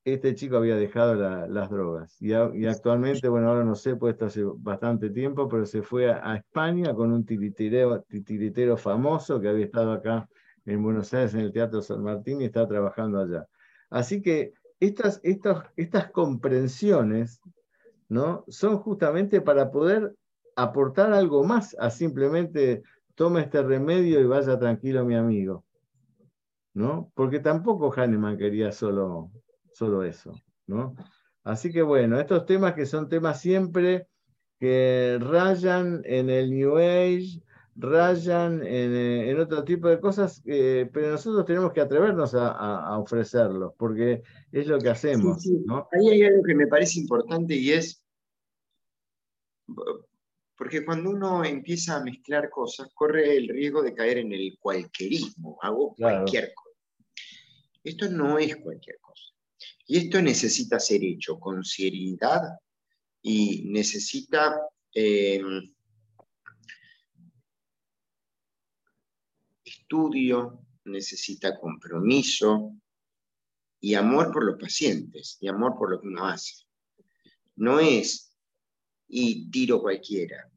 [0.05, 2.17] este chico había dejado las drogas.
[2.21, 6.37] Y, actualmente, bueno, ahora no sé, pues esto hace bastante tiempo, pero se fue a,
[6.37, 10.29] España con un titiritero, famoso que había estado acá
[10.65, 13.47] en Buenos Aires en el Teatro San Martín y está trabajando allá.
[13.91, 17.41] Así que estas, estas comprensiones
[18.09, 18.45] ¿no?
[18.49, 20.15] son justamente para poder
[20.57, 22.83] aportar algo más a simplemente
[23.15, 25.65] toma este remedio y vaya tranquilo mi amigo.
[26.75, 27.11] ¿no?
[27.15, 29.31] Porque tampoco Hahnemann quería solo,
[29.73, 30.33] solo eso,
[30.67, 30.95] ¿no?
[31.43, 34.07] Así que bueno, estos temas que son temas siempre
[34.59, 37.43] que rayan en el New Age,
[37.77, 43.73] rayan en, eh, otro tipo de cosas, eh, pero nosotros tenemos que atrevernos a, ofrecerlos,
[43.79, 44.23] porque
[44.53, 45.43] es lo que hacemos.
[45.93, 48.05] Ahí hay algo que me parece importante y es,
[50.57, 55.59] porque cuando uno empieza a mezclar cosas, corre el riesgo de caer en el cualquierismo,
[55.63, 56.77] hago cualquier cosa.
[57.83, 59.25] Esto no es cualquier cosa.
[59.91, 62.61] Y esto necesita ser hecho con seriedad
[63.21, 65.43] y necesita eh,
[69.65, 72.77] estudio, necesita compromiso
[73.81, 76.67] y amor por los pacientes y amor por lo que uno hace.
[77.57, 78.39] No es
[79.09, 80.49] y tiro cualquiera.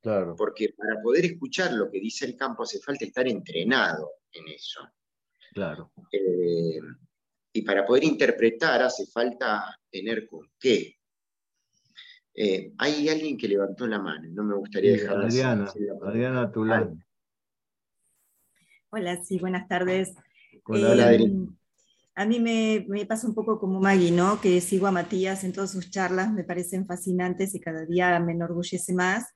[0.00, 0.34] Claro.
[0.34, 4.80] Porque para poder escuchar lo que dice el campo hace falta estar entrenado en eso.
[5.52, 5.92] Claro.
[6.10, 6.80] Eh,
[7.58, 10.94] y para poder interpretar hace falta tener con qué.
[12.32, 15.72] Eh, hay alguien que levantó la mano, no me gustaría dejar Adriana,
[16.02, 17.04] Adriana Tulán.
[18.90, 20.14] Hola, sí, buenas tardes.
[20.66, 21.32] Hola, eh,
[22.14, 24.40] A mí me, pasa un poco como Maggie, ¿no?
[24.40, 28.32] Que sigo a Matías en todas sus charlas, me parecen fascinantes y cada día me
[28.32, 29.34] enorgullece más.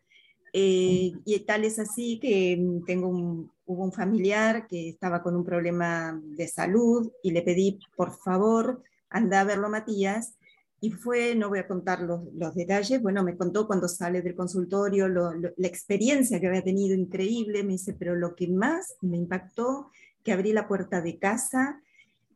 [0.53, 5.45] Eh, y tal es así que tengo un, hubo un familiar que estaba con un
[5.45, 10.35] problema de salud y le pedí, por favor, anda a verlo Matías.
[10.81, 14.35] Y fue, no voy a contar los, los detalles, bueno, me contó cuando sale del
[14.35, 19.91] consultorio la experiencia que había tenido increíble, me dice, pero lo que más me impactó,
[20.25, 21.81] que abrí la puerta de casa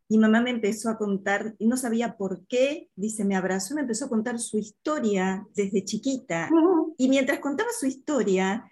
[0.08, 3.80] y mamá me empezó a contar, y no sabía por qué, dice, me abrazó me
[3.80, 6.48] empezó a contar su historia desde chiquita.
[6.96, 8.70] Y mientras contaba su historia,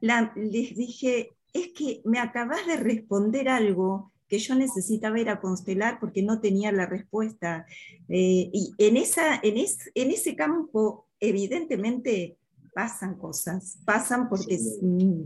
[0.00, 5.98] les dije, es que me acabas de responder algo que yo necesitaba ir a constelar
[6.00, 7.66] porque no tenía la respuesta.
[8.08, 12.36] Eh, y en, esa, en, en ese campo, evidentemente,
[12.74, 15.22] pasan cosas, pasan porque, mm,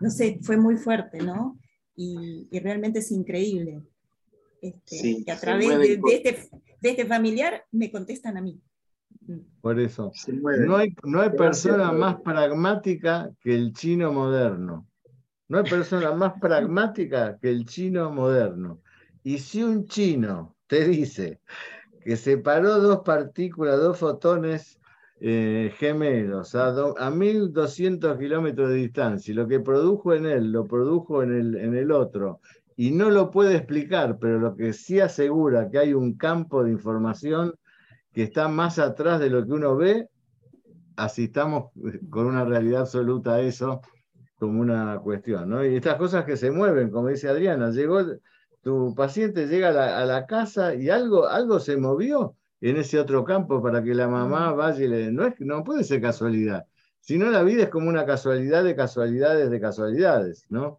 [0.00, 1.58] no sé, fue muy fuerte, ¿no?
[1.96, 3.82] Y, realmente es increíble.
[4.60, 6.50] Este, que a través de, este,
[6.80, 8.60] de, este, familiar me contestan a mí.
[9.60, 10.12] Por eso,
[10.62, 14.86] no hay, no hay persona más pragmática que el chino moderno.
[15.48, 18.80] No hay persona más pragmática que el chino moderno.
[19.22, 21.40] Y si un chino te dice
[22.02, 24.78] que separó dos partículas, dos fotones
[25.20, 30.66] eh, gemelos a, a 1200 kilómetros de distancia, y lo que produjo en él lo
[30.66, 32.40] produjo en el, en el otro,
[32.76, 36.70] y no lo puede explicar, pero lo que sí asegura que hay un campo de
[36.70, 37.54] información
[38.12, 40.08] que está más atrás de lo que uno ve,
[40.96, 41.70] asistamos
[42.10, 43.80] con una realidad absoluta a eso
[44.38, 45.64] como una cuestión, ¿no?
[45.64, 48.00] Y estas cosas que se mueven, como dice Adriana, llegó,
[48.62, 53.62] tu paciente llega a la, casa y algo, algo se movió en ese otro campo
[53.62, 55.12] para que la mamá vaya y le...
[55.12, 56.64] No, es, no puede ser casualidad,
[57.00, 60.78] sino la vida es como una casualidad de casualidades de casualidades, ¿no?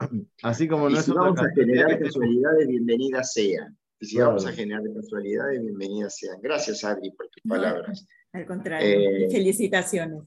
[0.42, 3.76] Así como no es si vamos a generar casualidades, bienvenidas sean.
[4.00, 6.40] Y si vamos a generar casualidades, bienvenidas sean.
[6.40, 8.06] Gracias, Adri, por tus palabras.
[8.32, 10.22] Al contrario, eh, felicitaciones.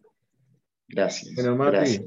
[0.87, 1.33] Gracias.
[1.35, 2.05] Bueno, gracias.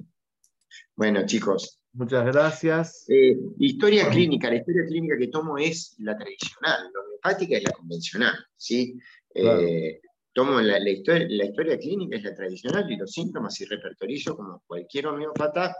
[0.94, 1.80] Bueno, chicos.
[1.92, 3.06] Muchas gracias.
[3.08, 7.72] Eh, historia clínica, la historia clínica que tomo es la tradicional, la homeopática es la
[7.72, 8.98] convencional, ¿sí?
[9.34, 10.00] Eh,
[10.34, 14.62] tomo la, historia, la historia clínica es la tradicional y los síntomas y repertorizo como
[14.66, 15.74] cualquier homeópata.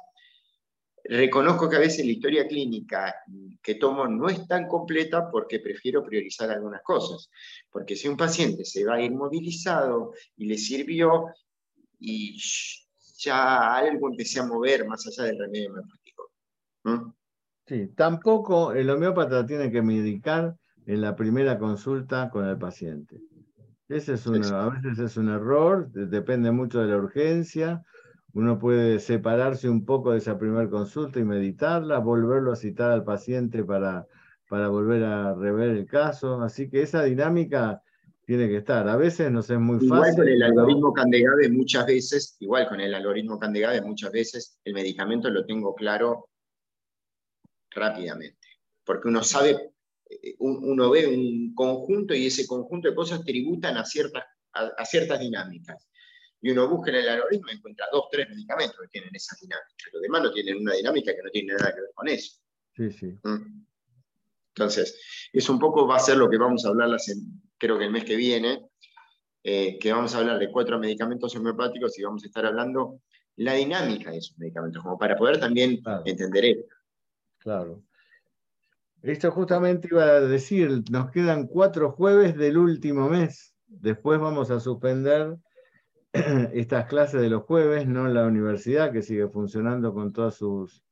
[1.09, 3.15] Reconozco que a veces la historia clínica
[3.63, 7.31] que tomo no es tan completa porque prefiero priorizar algunas cosas.
[7.71, 11.27] Porque si un paciente se va inmovilizado y le sirvió
[11.99, 12.39] y
[13.19, 16.33] ya algo empecé a mover más allá del remedio homeopático.
[17.67, 20.57] Sí, tampoco el homeópata tiene que medicar
[20.87, 23.21] en la primera consulta con el paciente.
[23.89, 27.85] Ese es a veces es un error, depende mucho de la urgencia.
[28.37, 33.03] Uno puede separarse un poco de esa primera consulta y meditarla, volverlo a citar al
[33.03, 34.07] paciente para,
[34.47, 36.43] para volver a rever el caso.
[36.43, 37.83] Así que esa dinámica
[38.27, 38.87] tiene que estar.
[38.91, 39.87] A veces no es muy fácil.
[39.87, 44.75] Igual con el algoritmo Candegave muchas veces, igual con el algoritmo Candegave muchas veces, el
[44.75, 46.29] medicamento lo tengo claro
[47.71, 48.49] rápidamente.
[48.85, 49.73] Porque uno sabe,
[50.11, 55.21] eh, uno ve un conjunto y ese conjunto de cosas tributan a ciertas, a, ciertas
[55.21, 55.89] dinámicas.
[56.47, 59.67] Y uno busca en el algoritmo y encuentra dos, tres medicamentos que tienen esa dinámica.
[59.93, 62.41] Los demás no tienen una dinámica que no tiene nada que ver con eso.
[62.77, 63.19] Sí, sí.
[63.25, 63.67] ¿Mm?
[64.51, 66.97] Entonces, es un poco, va a ser lo que vamos a hablar,
[67.59, 68.65] creo que el mes que viene,
[69.43, 73.01] eh, que vamos a hablar de cuatro medicamentos homeopáticos y vamos a estar hablando
[73.35, 76.75] la dinámica de esos medicamentos, como para poder también entender esto.
[77.39, 77.83] Claro.
[79.03, 83.53] Esto justamente iba a decir, nos quedan cuatro jueves del último mes.
[83.67, 85.37] Después vamos a suspender
[86.53, 90.85] estas clases de los jueves, no la universidad, que sigue funcionando con todas sus,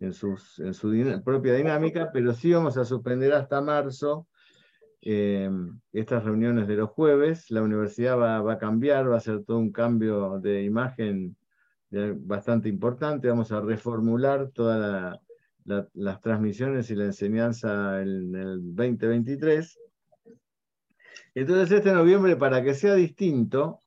[0.00, 0.92] en, sus, en su
[1.24, 4.26] propia dinámica, pero sí vamos a suspender hasta marzo
[5.02, 5.50] eh,
[5.92, 7.50] estas reuniones de los jueves.
[7.50, 11.36] La universidad va, va, a cambiar, va a ser todo un cambio de imagen
[11.90, 13.28] bastante importante.
[13.28, 15.18] Vamos a reformular todas
[15.64, 19.78] las transmisiones y la enseñanza en el 2023.
[21.34, 23.80] Entonces, este noviembre, para que sea distinto,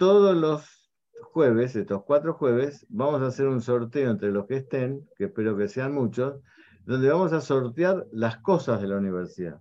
[0.00, 0.90] todos los
[1.20, 5.58] jueves, estos cuatro jueves, vamos a hacer un sorteo entre los que estén, que espero
[5.58, 6.40] que sean muchos,
[6.86, 9.60] donde vamos a sortear las cosas de la universidad.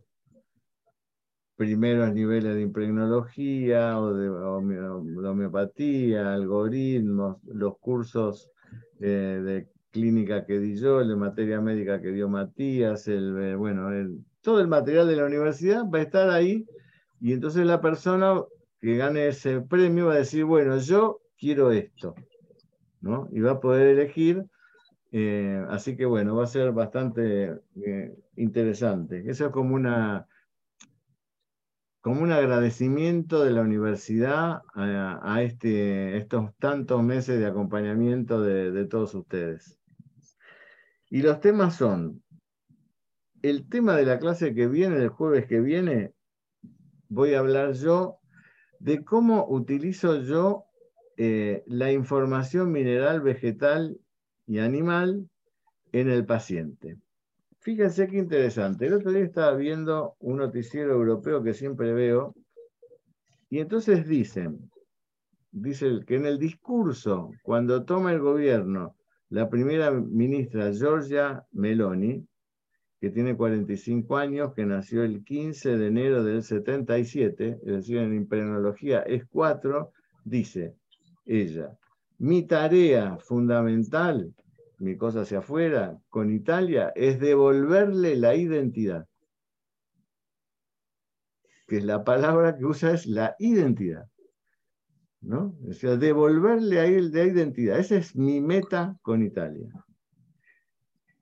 [1.57, 8.49] Primeros niveles de impregnología o de, homeopatía, algoritmos, los cursos
[9.01, 13.89] eh, de clínica que di yo, el de materia médica que dio Matías, el, bueno,
[14.39, 16.65] todo el material de la universidad va a estar ahí
[17.19, 18.41] y entonces la persona
[18.81, 22.15] que gane ese premio va a decir, bueno, yo quiero esto,
[23.01, 23.27] ¿no?
[23.31, 24.45] Y va a poder elegir,
[25.11, 27.55] eh, así que bueno, va a ser bastante
[28.35, 29.23] interesante.
[29.27, 30.27] Eso es como una
[32.01, 39.13] como un agradecimiento de la universidad a, este, estos tantos meses de acompañamiento de, todos
[39.13, 39.77] ustedes.
[41.09, 42.23] Y los temas son,
[43.41, 46.13] el tema de la clase que viene, el jueves que viene,
[47.09, 48.18] voy a hablar yo
[48.79, 50.65] de cómo utilizo yo
[51.17, 53.99] eh, la información mineral, vegetal
[54.47, 55.29] y animal
[55.91, 56.97] en el paciente.
[57.59, 58.87] Fíjense qué interesante.
[58.87, 62.33] El otro día estaba viendo un noticiero europeo que siempre veo,
[63.49, 64.71] y entonces dicen,
[65.51, 68.95] dice que en el discurso, cuando toma el gobierno
[69.29, 72.25] la primera ministra Giorgia Meloni,
[72.99, 78.13] que tiene 45 años, que nació el 15 de enero del 77, es decir, en
[78.13, 79.91] imprenología es 4,
[80.25, 80.75] dice
[81.25, 81.77] ella,
[82.17, 84.33] mi tarea fundamental
[84.79, 89.05] mi cosa hacia afuera, con Italia, es devolverle la identidad.
[91.67, 94.05] Que es la palabra que usa es la identidad.
[95.21, 95.55] ¿no?
[95.67, 97.77] O sea, devolverle a él la identidad.
[97.77, 99.69] Esa es mi meta con Italia.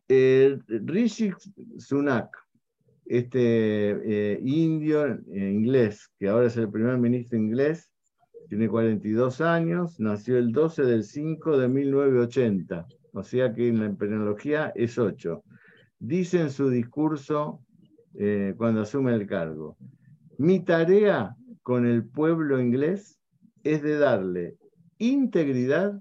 [0.10, 1.32] Rishi
[1.78, 2.30] Sunak,
[3.06, 7.92] este eh, indio eh, inglés, que ahora es el primer ministro inglés,
[8.50, 13.88] tiene 42 años, nació el 12 del 5 de 1980 o sea que en la
[13.88, 15.44] empenología es 8.
[15.98, 17.62] Dice en su discurso
[18.14, 19.76] eh, cuando asume el cargo,
[20.38, 23.20] mi tarea con el pueblo inglés
[23.64, 24.58] es de darle
[25.00, 26.00] integridad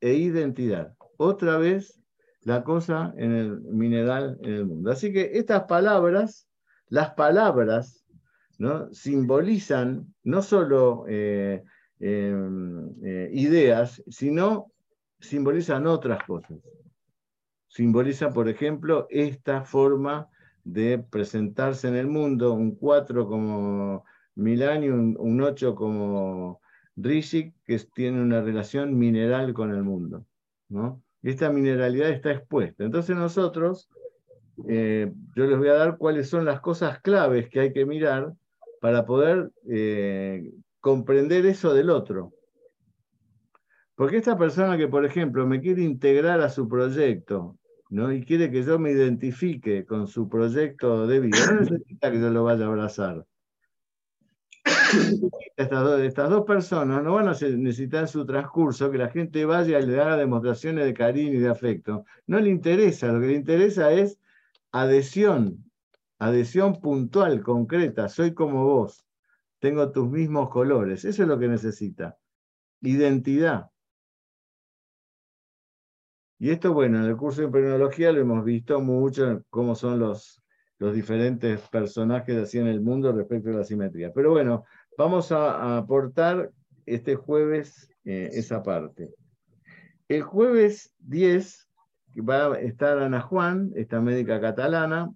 [0.00, 0.94] e identidad.
[1.16, 1.97] Otra vez
[2.48, 4.90] la cosa en el mineral en el mundo.
[4.90, 6.48] Así que estas palabras,
[6.88, 8.06] las palabras,
[8.56, 8.90] ¿no?
[8.90, 11.62] simbolizan no solo eh,
[12.00, 14.72] em, eh, ideas, sino
[15.20, 16.56] simbolizan otras cosas.
[17.66, 20.28] Simboliza, por ejemplo, esta forma
[20.64, 24.04] de presentarse en el mundo, un 4 como
[24.36, 26.62] Milani, un, un 8 como
[26.96, 30.24] Rishik, que tiene una relación mineral con el mundo.
[30.70, 31.02] ¿no?
[31.22, 32.84] Esta mineralidad está expuesta.
[32.84, 33.88] Entonces nosotros,
[34.68, 38.32] eh, yo les voy a dar cuáles son las cosas claves que hay que mirar
[38.80, 42.32] para poder eh, comprender eso del otro.
[43.94, 47.58] Porque esta persona que, por ejemplo, me quiere integrar a su proyecto,
[47.90, 48.12] ¿no?
[48.12, 52.30] Y quiere que yo me identifique con su proyecto de vida, no necesita que yo
[52.30, 53.26] lo vaya a abrazar.
[55.56, 59.80] Estas dos, estas dos personas no van a necesitar su transcurso que la gente vaya
[59.80, 62.04] y le haga demostraciones de cariño y de afecto.
[62.26, 64.18] No le interesa, lo que le interesa es
[64.70, 65.70] adhesión,
[66.18, 68.08] adhesión puntual, concreta.
[68.08, 69.04] Soy como vos,
[69.58, 71.04] tengo tus mismos colores.
[71.04, 72.16] Eso es lo que necesita.
[72.80, 73.70] Identidad.
[76.38, 80.40] Y esto, bueno, en el curso de imprenología lo hemos visto mucho, cómo son los,
[80.78, 84.12] los diferentes personajes así en el mundo respecto a la simetría.
[84.12, 84.64] Pero bueno,
[84.98, 86.50] vamos a, aportar
[86.84, 89.14] este jueves eh, esa parte.
[90.08, 91.68] El jueves 10
[92.28, 95.14] va a estar Ana Juan, esta médica catalana,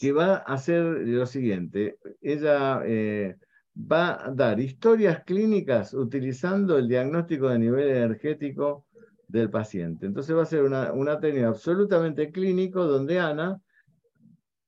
[0.00, 1.98] que va a hacer lo siguiente.
[2.22, 3.36] Ella eh,
[3.76, 8.86] va a dar historias clínicas utilizando el diagnóstico de nivel energético
[9.26, 10.06] del paciente.
[10.06, 13.60] Entonces va a ser una, una técnica absolutamente clínico donde Ana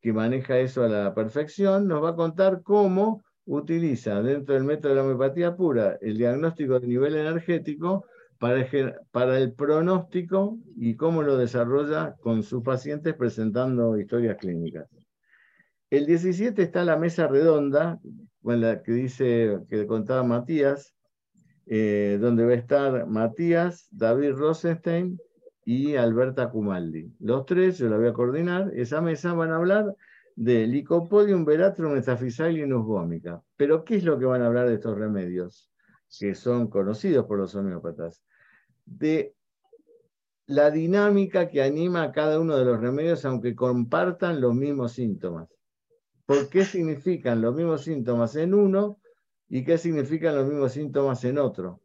[0.01, 4.91] que maneja eso a la perfección, nos va a contar cómo utiliza dentro del método
[4.91, 8.07] de la homeopatía pura el diagnóstico de nivel energético
[8.39, 14.89] para, el pronóstico y cómo lo desarrolla con sus pacientes presentando historias clínicas.
[15.91, 17.99] El 17 está la mesa redonda,
[18.41, 20.95] con la que dice, que contaba Matías,
[21.67, 25.19] eh, donde va a estar Matías, David Rosenstein
[25.65, 27.13] y Alberta Cumaldi.
[27.19, 29.97] Los tres, yo la voy a coordinar, esa mesa van a hablar
[30.37, 33.43] de Licopodium veratrum metaphysalinus gómica.
[33.57, 35.71] Pero, ¿qué es lo que van a hablar de estos remedios?
[36.19, 38.23] Que son conocidos por los homeópatas.
[38.85, 39.35] De
[40.47, 45.49] la dinámica que anima a cada uno de los remedios, aunque compartan los mismos síntomas.
[46.27, 48.99] ¿Por qué significan los mismos síntomas en uno
[49.49, 51.81] y qué significan los mismos síntomas en otro?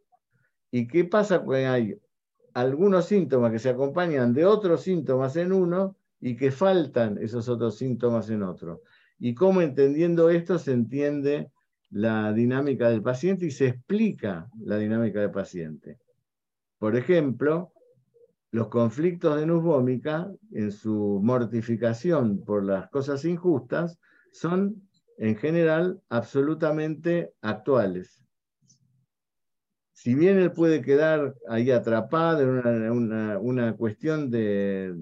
[0.72, 2.00] ¿Y qué pasa cuando hay
[2.56, 5.96] algunos síntomas que se acompañan de otros síntomas en uno
[6.26, 8.82] y que faltan esos otros síntomas en otro.
[9.20, 11.52] Y cómo entendiendo esto se entiende
[11.92, 16.00] la dinámica del paciente y se explica la dinámica del paciente.
[16.80, 17.74] Por ejemplo,
[18.50, 24.00] los conflictos de nusbómica, en su mortificación por las cosas injustas,
[24.32, 24.82] son
[25.20, 28.25] en general absolutamente actuales
[29.96, 34.94] si bien él puede quedar ahí atrapado en una, cuestión de,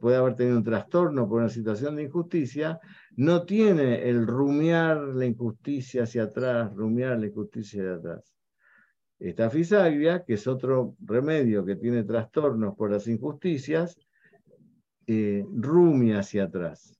[0.00, 2.80] puede haber tenido un trastorno por una situación de injusticia,
[3.14, 8.34] no tiene el rumiar la injusticia hacia atrás, rumiar la injusticia de atrás.
[9.20, 13.96] Esta fisagria, que es otro remedio que tiene trastornos por las injusticias,
[15.06, 16.98] eh, rumia hacia atrás.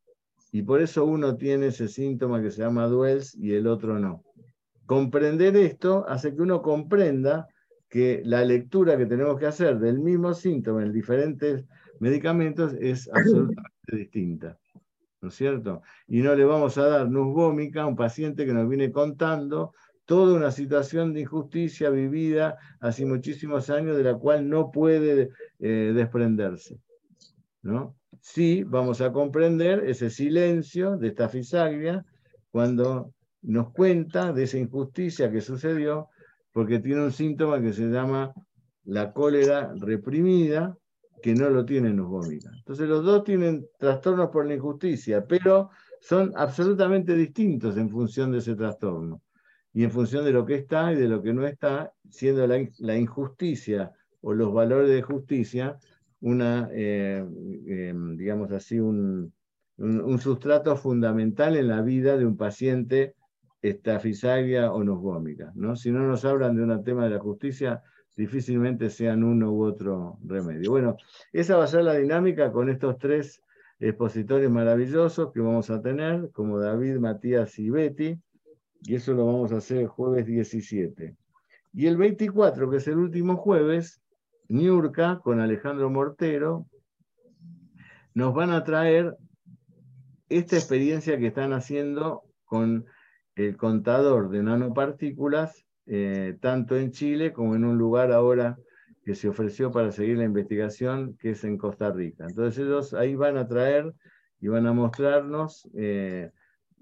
[0.53, 4.26] Y por eso uno tiene ese síntoma que se llama duels y el otro no.
[4.87, 7.49] Comprender esto hace que uno comprenda
[7.89, 11.65] que la lectura que tenemos que hacer del mismo síntoma en diferentes
[12.01, 14.59] medicamentos es absolutamente distinta.
[15.21, 15.83] ¿No es cierto?
[16.07, 19.73] Y no le vamos a dar nusgómica a un paciente que nos viene contando
[20.05, 25.93] toda una situación de injusticia vivida hace muchísimos años de la cual no puede eh,
[25.95, 26.79] desprenderse.
[27.63, 27.97] ¿no?
[28.21, 32.05] Sí, vamos a comprender ese silencio de esta fisagria
[32.51, 33.13] cuando
[33.47, 36.09] nos cuenta de esa injusticia que sucedió
[36.53, 38.33] porque tiene un síntoma que se llama
[38.85, 40.77] la cólera reprimida,
[41.23, 42.51] que no lo tiene vómita.
[42.57, 45.71] Entonces los dos tienen trastornos por la injusticia, pero
[46.01, 49.23] son absolutamente distintos en función de ese trastorno
[49.73, 52.97] y en función de lo que está y de lo que no está, siendo la,
[52.97, 53.93] injusticia
[54.23, 55.79] o los valores de justicia
[56.21, 57.25] una, eh,
[57.67, 59.33] eh, digamos así, un,
[59.77, 63.15] un, sustrato fundamental en la vida de un paciente
[63.63, 65.53] estafisaria o nosgómica.
[65.55, 65.77] ¿no?
[65.77, 67.83] Si no nos hablan de un tema de la justicia,
[68.17, 70.71] difícilmente sean uno u otro remedio.
[70.71, 70.97] Bueno,
[71.33, 73.43] esa va a ser la dinámica con estos tres
[73.79, 78.19] expositores maravillosos que vamos a tener, como David, Matías y Betty,
[78.83, 81.17] y eso lo vamos a hacer el jueves 17.
[81.75, 84.01] Y el 24, que es el último jueves,
[84.49, 86.67] Niurka con Alejandro Mortero
[88.15, 89.17] nos van a traer
[90.29, 92.87] esta experiencia que están haciendo con
[93.37, 98.59] el contador de nanopartículas, eh, tanto en Chile como en un lugar ahora
[99.05, 102.27] que se ofreció para seguir la investigación, que es en Costa Rica.
[102.29, 103.95] Entonces ellos ahí van a traer
[104.41, 106.31] y van a mostrarnos eh,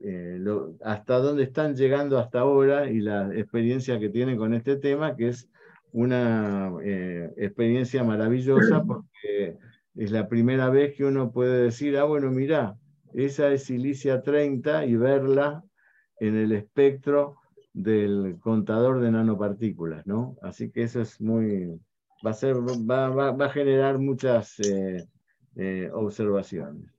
[0.03, 0.43] eh,
[0.83, 5.29] hasta dónde están llegando hasta ahora y la experiencia que tienen con este tema, que
[5.29, 5.51] es
[5.93, 6.73] una
[7.37, 9.59] experiencia maravillosa porque
[9.97, 12.77] es la primera vez que uno puede decir, ah, bueno, mira,
[13.13, 15.63] esa es silicia 30 y verla
[16.21, 17.37] en el espectro
[17.73, 20.37] del contador de nanopartículas, ¿no?
[20.43, 21.81] Así que eso es muy,
[22.25, 25.05] va a, ser, va, va, a generar muchas eh,
[25.57, 26.91] eh, observaciones.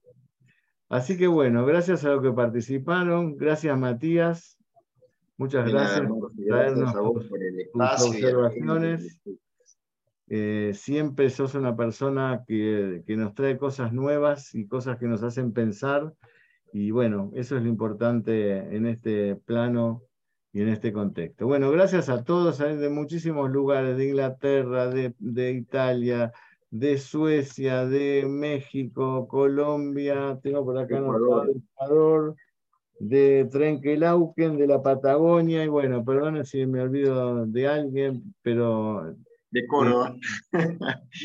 [0.90, 4.60] Así que bueno, gracias a los que participaron, gracias Matías,
[5.38, 7.32] muchas gracias por traernos tus,
[8.08, 9.20] observaciones.
[10.28, 15.24] Eh, siempre sos una persona que, que nos trae cosas nuevas y cosas que nos
[15.24, 16.14] hacen pensar
[16.77, 20.03] y bueno, eso es lo importante en este plano
[20.52, 21.47] y en este contexto.
[21.47, 26.34] Bueno, gracias a todos de muchísimos lugares, de Inglaterra, de, Italia,
[26.69, 32.35] de Suecia, de México, Colombia, tengo por acá Ecuador, Ecuador
[32.99, 39.15] de Trenquelauquen, de la Patagonia, y bueno, perdón si me olvido de alguien, pero...
[39.49, 40.14] De Córdoba.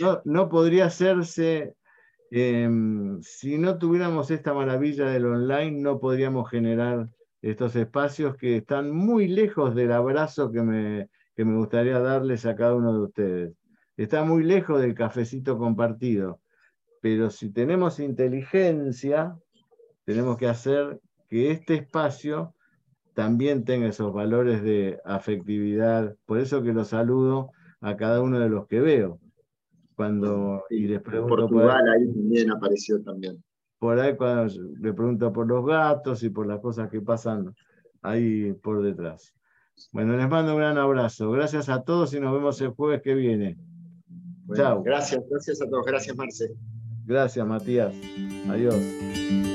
[0.00, 1.74] no, no podría hacerse
[2.30, 7.08] Em, si no tuviéramos esta maravilla del online, no podríamos generar
[7.42, 12.54] estos espacios que están muy lejos del abrazo que me, que me gustaría darles a
[12.54, 13.54] cada uno de ustedes.
[13.96, 16.40] Está muy lejos del cafecito compartido.
[17.00, 19.36] Pero si tenemos inteligencia,
[20.04, 22.54] tenemos que hacer que este espacio
[23.14, 26.14] también tenga esos valores de afectividad.
[26.26, 27.50] Por eso que los saludo
[27.80, 29.18] a cada uno de los que veo.
[30.00, 33.44] Cuando y les pregunto Portugal ahí, ahí también apareció también.
[33.78, 34.50] Por ahí cuando
[34.80, 37.54] le pregunto por los gatos y por las cosas que pasan
[38.00, 39.34] ahí por detrás.
[39.92, 41.30] Bueno, les mando un gran abrazo.
[41.32, 43.58] Gracias a todos y nos vemos el jueves que viene.
[44.54, 44.82] Chao.
[44.82, 45.84] Gracias, gracias a todos.
[45.84, 46.56] Gracias, Marce.
[47.04, 47.94] Gracias, Matías.
[48.48, 49.49] Adiós.